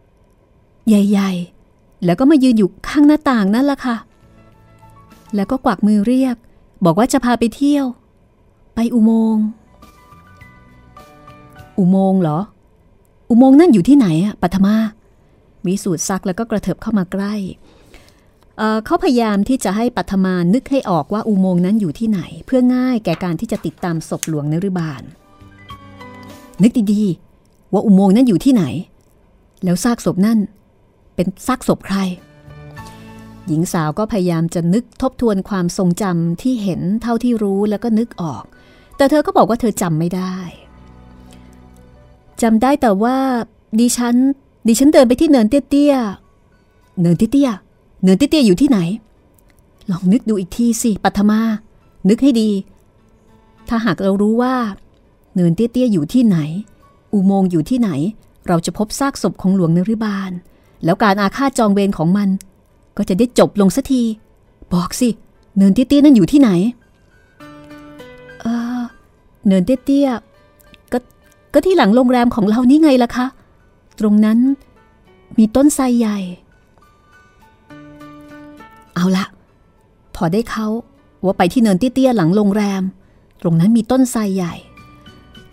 [0.07, 3.97] ๆ ใหญ่ๆ แล้วก็มายืนอยู่ข้างหน้าต่างนั่นแหละค่ะ
[5.35, 6.35] แล้วก็กวักมือเรียก
[6.85, 7.85] บอกว่าจะพาไปเที่ยว
[8.75, 9.45] ไปอุโมงค์
[11.77, 12.39] อุโมงค์เหรอ
[13.29, 14.75] อุโมงค์นั่นอยู่ที่ไหนอะปัทมา
[15.65, 17.33] วิสูตรซักแล้วก็กระเถิบเข้ามาใกล้
[18.85, 25.03] เขาพยายามที่จะให้ปัทมานึกให้ออกว่าอุโมงค์นั้นอยู่ที่ไหน เพื่อง่ายแก่การที่จะติดตามศพหลวงนรุบาล
[26.63, 28.63] นึกดีๆ ว่าอุโมงค์นั้นอยู่ที่ไหน
[29.63, 30.39] แล้วซากศพนั่น
[31.15, 31.97] เป็นซากศพใคร
[33.47, 38.43] หญิงสาวก็พยายามจะนึกทบทวนความทรงจำที่เห็นเท่าที่รู้แล้วก็นึกออก
[38.97, 40.35] แต่เธอก็บอกว่าเธอจำไม่ได้
[42.41, 43.17] จำได้แต่ว่า
[43.79, 44.15] ดิฉัน
[44.67, 47.64] ดิฉันเดินไปที่เนินเตี้ยๆเนินเตี้ยๆ
[48.05, 48.79] เนินเตี้ยๆอยู่ที่ไหน
[49.91, 51.41] ลองนึกดูอีกทีสิปัทมา
[52.09, 52.49] นึกให้ดี
[53.69, 54.55] ถ้าหากเรารู้ว่า
[55.35, 56.37] เนินเตี้ยๆอยู่ที่ไหน
[57.13, 57.89] อุโมงค์อยู่ที่ไหน
[58.47, 60.31] เราจะพบซากศพของหลวงนริบาล
[60.83, 62.29] แล้วการอาฆาตจองเวรของมัน
[62.97, 64.03] ก็จะได้จบลงสักที
[64.73, 65.09] บอกสิ
[65.57, 66.49] เนินเตี้ยๆนั่นอยู่ที่ไหน
[68.41, 68.45] เอ
[68.79, 68.81] อ
[69.47, 70.97] เนินเตี้ยๆก็
[71.53, 73.25] ก็ที่หลังโรงแรมของเรานี่ไงล่ะคะ
[73.99, 74.39] ตรงนั้น
[75.37, 76.19] มีต้นไทรใหญ่
[78.95, 79.25] เอาละ
[80.15, 80.67] พอได้เขา
[81.25, 82.83] ว่าไปที่เนินเตี้ยๆหลังโรงแรม
[83.41, 84.53] ตรงนั้นมีต้นไทรใหญ่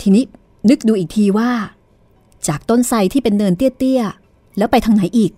[0.00, 0.24] ทีนี้
[0.68, 1.50] นึกดูอีกทีว่า
[2.48, 5.32] จากต้นไทรที่เป็นเนินเตี้ยๆแล้วไปทางไหนอีก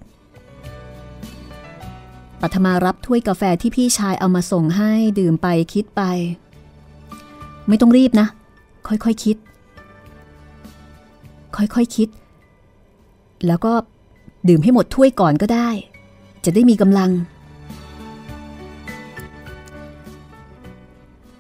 [2.41, 6.03] ปัทมารับถ้วยกาแฟที่พี่ชายเอามาส่งให้ดื่มไปคิดไป
[7.69, 8.27] ไม่ต้องรีบนะ
[8.89, 9.37] ค่อยๆคคิด
[11.57, 12.09] ค่อยๆคคิด
[13.47, 13.73] แล้วก็
[14.49, 15.69] ดื่มให้หมดถ้วยก่อนก็ได้
[16.45, 17.11] จะได้มีกำลัง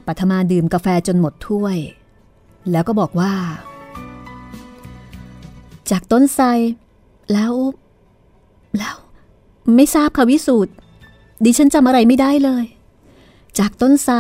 [0.06, 1.78] ปัทมาดื่มกาแฟจนหมดถ้วย
[2.70, 3.32] แล้วก็บอกว่า
[5.90, 6.46] จากต้นไทร
[7.32, 7.52] แล้ว
[8.78, 8.96] แล้ว
[9.76, 10.72] ไม่ทราบค่ะวิสูตร
[11.44, 12.64] ดิฉันจำอะไรไม่ได้เลย
[13.58, 14.16] จากต้นไทร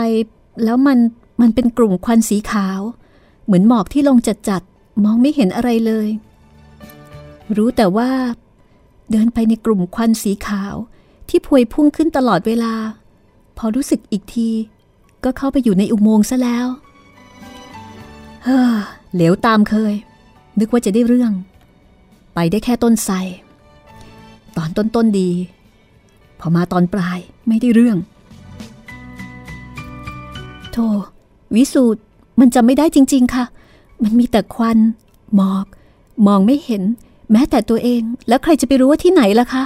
[0.64, 0.98] แล้วมัน
[1.40, 2.80] มันเป็นกลุ่มควันสีขาว
[3.44, 4.62] เหมือนหมอกที่ลงจัดจัด
[5.04, 6.08] มองไม่เห็นอะไรเลย
[7.56, 8.10] รู้แต่ว่า
[9.10, 10.74] เดินไปในกลุ่มควันสีขาว
[11.28, 12.74] ที่พวยพุ่งขึ้นตลอดเวลา
[13.56, 14.50] พอรู้สึกอีกที
[15.24, 16.66] ก็เข้าไปอยู่ในอุโมงค์ซะแล้ว
[18.44, 18.74] เฮ้อ
[19.14, 19.94] เหลวตามเคย
[20.58, 21.32] นึกว่าจะได้เรื่อง
[22.34, 23.14] ไปได้แค่ต้นไทร
[24.56, 25.30] ตอนต้นต้นดี
[26.40, 27.18] พอมาตอนปลาย
[27.48, 27.98] ไม่ได้เรื่อง
[30.72, 30.86] โธ่
[31.54, 32.00] วิสูตร
[32.40, 33.44] มันจำไม่ได้จริง ๆ ค่ะ
[34.02, 34.78] มันมีแต่ควัน
[35.34, 35.66] หมอก
[36.26, 36.82] มองไม่เห็น
[37.32, 39.64] แม้แต่ตัวเอง แล้วใครจะไปรู้ว่าที่ไหนล่ะคะ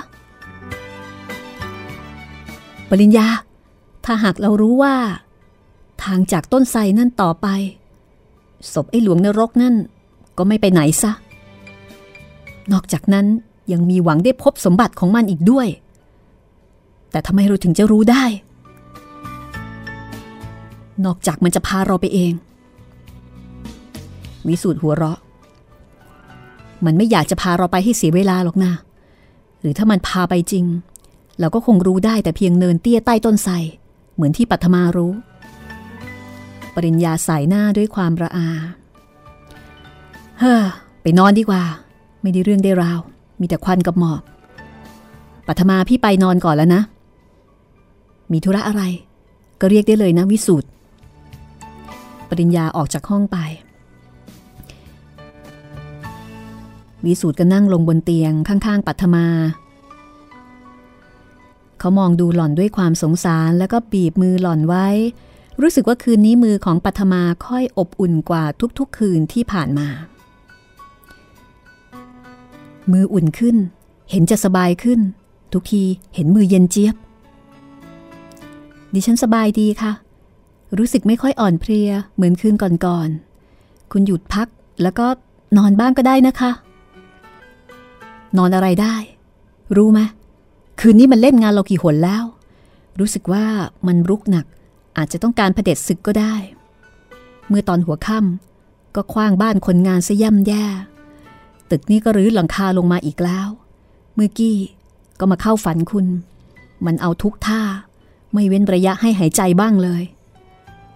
[2.89, 3.27] ปริญญา
[4.05, 4.95] ถ้าหากเรารู้ว่า
[6.05, 7.47] ทางจากต้นไทรนั่นต่อไป
[8.73, 9.75] ศพไอ้หลวงนรกนั่น
[10.39, 11.13] ก็ไม่ไปไหนซะ
[12.73, 13.27] นอกจากนั้น
[13.73, 15.69] ยังมีหวังได้พบสมบัติของมันอีกด้วย
[17.11, 18.25] แต่ทำไมเราถึงจะรู้ได้
[21.05, 22.33] นอกจากมันจะพาเราไปเอง
[24.47, 25.19] วิสูตรหัวเราะ
[26.85, 28.73] มันไม่อยากจะพาเราไปให้เสียเวลาหรอกนะ
[29.61, 30.65] หรือถ้ามันพาไปจริง
[31.41, 33.53] เราก็คงรู้ได้แต่เพียงเนินเตี้ยใต้ต้นไทร
[34.15, 35.13] เหมือนที่ปัทมารู้
[36.75, 38.49] ปริญญาสายหน้าด้วยความระอา
[40.39, 40.65] เฮ้อ
[41.03, 41.63] ไปนอนดีกว่า
[42.23, 43.01] ไม่ได้เรื่องได้ราว
[43.41, 44.23] มีแต่ควันกับหมอก
[45.47, 46.83] ปัทมาพี่ไปนอนก่อนแล้วนะ
[48.33, 48.83] มีธุระอะไร
[49.61, 50.69] ก็เรียกได้เลยนะวิสูตร
[52.29, 53.39] ปริญญาออกจากห้องไป
[57.07, 59.27] วิสูตรก็นั่งลงบนเตียงข้างๆ ปัทมา
[61.79, 64.87] เขามองดูหล่อนด้วยความสงสารแล้วก็บีบมือหล่อนไว้
[65.63, 68.45] รู้สึกว่าคืนนี้มือของปัทมาค่อยอบอุ่นกว่า
[68.79, 69.89] ทุกๆคืนที่ผ่านมา
[72.93, 73.57] มืออุ่นขึ้น
[74.11, 75.01] เห็นจะสบายขึ้น
[75.53, 75.83] ทุกที
[76.15, 76.97] เห็นมือเย็นเจี๊ยบ
[78.95, 79.93] ดิฉันสบายดีค่ะ
[80.79, 84.49] รู้สึกไม่ค่อยอ่อนเพลียเหมือนคืนก่อนๆ คุณหยุดพัก
[84.83, 85.07] แล้วก็
[85.59, 86.51] นอนบ้างก็ได้นะคะ
[88.39, 88.95] นอนอะไรได้
[89.77, 90.01] รู้ไหม
[90.81, 92.25] คืนนี้มันเล่นงานเรากี่หนแล้ว
[93.01, 93.45] รู้สึกว่า
[93.87, 94.47] มันรุกหนัก
[94.99, 96.35] อาจจะต้องการเผด็จศึกก็ได้
[97.49, 100.65] เมื่อตอนหัวค่ำก็คว้างบ้านคนงานซะย่ำแย่
[101.71, 103.49] ตึกนี้ก็รื้อหลังคาลงมาอีกแล้ว
[104.15, 104.57] เมื่อกี้
[105.19, 106.07] ก็มาเข้าฝันคุณ
[106.87, 107.63] มันเอาทุกท่า
[108.33, 110.03] ไม่เว้นระยะให้หายใจบ้างเลย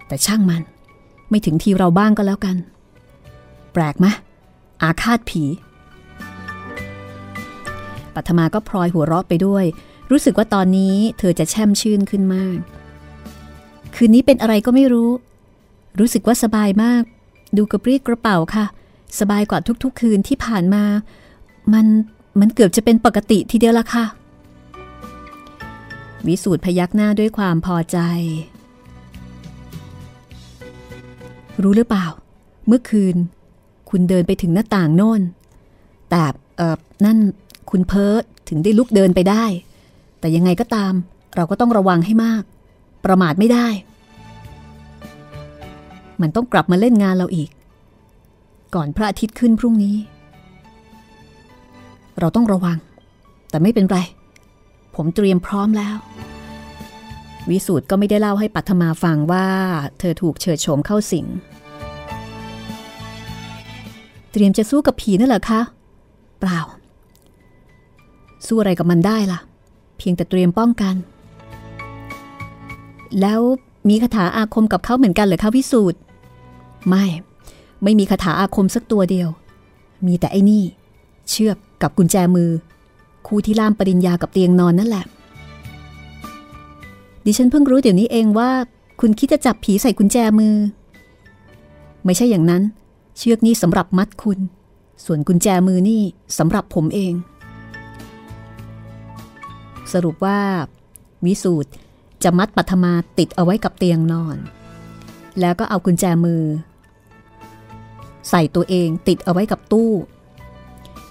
[0.06, 0.62] แต่ช่างมัน
[1.30, 2.56] ไม่ถึงทีเราบ้างก็แล้วกัน
[3.72, 4.06] แปลกไหม
[4.82, 5.42] อาฆาตผี
[8.14, 9.64] ปัทมาก็พลอยหัวเราะไปด้วย
[10.10, 12.58] รู้สึกว่าตอนนี้เธอจะแช่มชื่นขึ้นมาก
[13.96, 15.10] คืนนี้เป็นอะไรก็ไม่รู้
[15.98, 17.02] รู้สึกว่าสบายมาก
[17.56, 18.64] ดูกระปรี้กระเป๋าค่ะ
[19.20, 20.84] สบายกว่าทุกๆ คืนที่ผ่านมา
[21.72, 21.86] มัน
[22.40, 24.04] มันเกือบจะเป็นปกติทีเดียวละค่ะ
[26.26, 27.98] วิสูตรพยักหน้าด้วยความพอใจ
[31.62, 32.06] รู้หรือเปล่า
[32.66, 33.16] เมื่อคืน
[33.90, 35.22] คุณเดินไปถึงหน้าต่างโน่น
[36.10, 36.22] แต่
[36.56, 37.18] เออนั่น
[37.70, 39.44] คุณเพิร์ถึงได้ลุกเดินไปได้
[40.20, 40.92] แต่ยังไงก็ตาม
[41.36, 42.42] เราก็ต้องระวังให้มาก
[43.04, 43.66] ประมาทไม่ได้
[46.20, 47.50] มันต้องกลับมาเล่นงานเราอีก
[48.74, 49.96] ก่อนพระอาทิตย์ขึ้นพรุ่งนี้
[52.18, 52.78] เราต้องระวัง
[53.50, 53.98] แต่ไม่เป็นไร
[54.94, 55.96] ผมเตรียมพร้อมแล้ว
[57.50, 59.46] วิสูตรก็ไม่ได้เล่าให้ปัทมาฟังว่า
[59.98, 61.26] เธอถูกเฉิดโฉมเข้าสิง
[64.32, 65.60] เตรียมจะสู้กับผีนั่นเหรอคะ
[66.40, 66.60] เปล่า
[68.46, 69.38] สู้อะไรกับมันได้ล่ะ
[69.98, 70.94] เพียงแต่เตรียมป้องกัน
[73.20, 73.40] แล้ว
[73.88, 75.98] มีคาถาอาคมกับเขาเหมือนกันเหรือคะวิสูตร
[76.88, 77.04] ไม่
[77.82, 79.28] ไม่มีคาถาอาคมสักตัวเดียว
[80.06, 80.64] มีแต่ไอ้นี่
[81.30, 82.50] เชือกกับกุญแจมือ
[83.26, 85.04] คู่ที่ล่ามปริญญากับเตียงนอนนั่นแหละ
[87.24, 88.50] ดิฉันเพิ่งรู้เดี๋ยวนี้เองว่า
[89.00, 90.54] คุณคิดจะจับผีใส่กุญแจมือ
[92.04, 92.62] ไม่ใช่อย่างนั้น
[93.18, 94.38] เชือกนี้สำหรับมัดคุณ
[95.04, 96.02] ส่วนกุญแจมือนี่
[96.38, 97.12] สำหรับผมเอง
[99.92, 100.38] สรุปว่า
[101.24, 101.70] วิสูตร
[102.24, 104.36] จะมัดปัทมาติดเอาไว้กับเตียงนอน
[105.40, 106.42] แล้วก็เอากุญแจมือ
[108.30, 109.90] ใส่ตัวเองติดเอาไว้กับตู้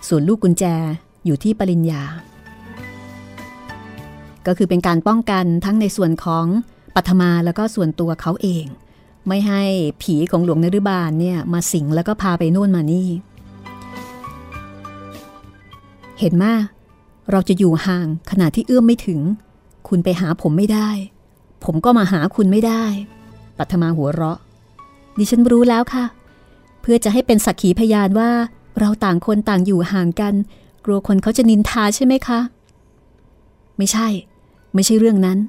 [0.08, 0.64] ส่วนลูกกุญแจ
[1.26, 2.04] อยู่ที่ปริญญา
[4.48, 6.46] ก็คือเป็นการป้องกันทั้งในส่วนของ
[6.96, 8.66] ปัทมาแล้วก็ส่วนตัวเขาเอง
[9.28, 9.64] ไม่ให้
[10.02, 13.10] ผีของหลวงนรุบาลเนี่ยมาสิงแล้วก็พาไปโน่นมานี่
[16.20, 16.54] เห็นมา
[17.32, 19.20] เราจะอยู่ห่างขณะที่เอื้อมไม่ถึง
[19.94, 20.90] คุณไปหาผมไม่ได้
[21.64, 22.84] ผมก็มาหาคุณไม่ได้
[23.58, 24.40] ปัทมาหัวเราะ
[25.18, 26.06] ดิฉันรู้แล้วค่ะ
[26.82, 28.32] เพื่อจะให้เป็นสักขีพยานว่า
[28.80, 30.34] เราต่างคนต่างอยู่ห่างกัน
[30.86, 32.40] กลัวคนเขาจะนินทาใช่ไหมคะ
[33.78, 34.08] ไม่ใช่
[34.74, 35.40] ไม่ใช่เรื่องนั้น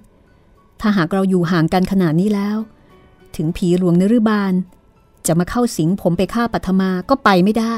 [0.81, 2.57] ถ้าหากเราอยู่ห่างกันขนาดนี้แล้ว
[3.37, 4.53] ถึงผีหลวงนรุบาล
[5.27, 7.77] จะมาเข้าสิงผมไปฆ่าปัทมาก็ไปไม่ได้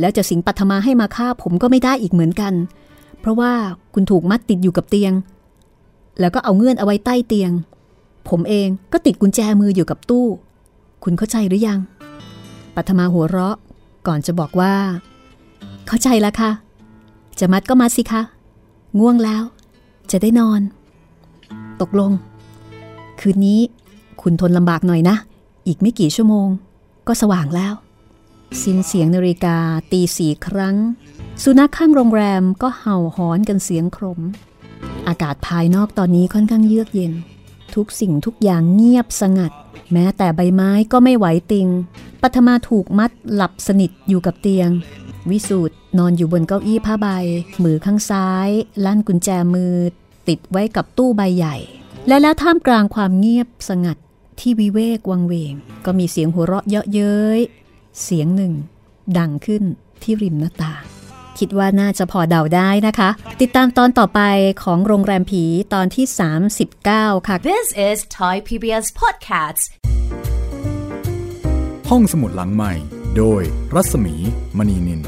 [0.00, 2.54] แล้วจะสิงปัทมาให้มาฆ่าผมก็ไม่ได้อีกเหมือนกัน
[3.20, 3.52] เพราะว่า
[3.94, 5.12] คุณถูกมัดติดอยู่กับเตียง
[6.20, 7.52] แล้วก็เอาเงื่อนเอาไว้ใต้เตียง
[8.28, 10.26] ผมเองก็ติดกุญแจมืออยู่กับตู้
[11.04, 11.78] คุณเข้าใจหรือยัง
[12.74, 13.56] ปัทมาหัวเราะ
[14.06, 14.74] ก่อนจะบอกว่า
[15.86, 16.50] เข้าใจแล้วค่ะ
[17.38, 18.22] จะมัดก็มัดสิคะ
[18.98, 19.42] ง่วงแล้ว
[20.10, 20.60] จะได้นอน
[21.80, 22.12] ตกลง
[23.20, 23.60] คืนนี้
[24.22, 25.16] คุณทนลำบากหน่อยนะ
[25.66, 26.48] อีกไม่กี่ชั่วโมง
[27.06, 27.74] ก็สว่างแล้ว
[28.62, 29.56] สิ้นเสียงนาฬิกา
[29.92, 30.76] ตีสี่ครั้ง
[31.42, 34.20] สุนัขข้างโรงแรมก็เห่าหอนกันเสียงครม
[35.08, 37.12] อากาศภายนอกตอนนี้ค่อนข้างเยือกเย็น
[37.74, 39.52] ทุกสิ่งทุกอย่างเงียบสงัด
[39.92, 41.68] แม้แต่ใบไม้ก็ไม่ไหวติง
[42.22, 44.70] ปัทมาถูกมัดหลับสนิทอยู่กับเตียง
[45.30, 47.06] วิสูตรนอนอยู่บนเก้าอี้ผ้าใบ
[47.62, 48.48] มือข้างซ้าย
[48.84, 49.74] ลั่นกุญแจมือ
[50.28, 51.56] ติดไว้กับตู้ใบใหญ่
[52.08, 53.96] และแล้วท่ามกลางความเงียบสงัด
[54.40, 55.54] ที่วิเวกวังเวง
[55.84, 57.40] ก็มีเสียงหัวเราะเยาะเย้ย
[58.02, 58.52] เสียงหนึ่ง
[59.18, 59.62] ดังขึ้น
[60.02, 60.97] ที่ริมหน้าต่าง
[61.38, 63.08] คิดว่าน่าจะพอเดาได้นะคะ
[63.40, 64.20] ติดตามตอนต่อไป
[64.62, 66.06] ของโรงแรมผีตอนที่
[66.66, 69.64] 39 ค่ะ This is Thai PBS Podcast
[71.90, 72.72] ห้องสมุดหลังใหม่
[73.16, 73.42] โดย
[73.74, 74.14] รัศมี
[74.58, 75.02] มณีนิน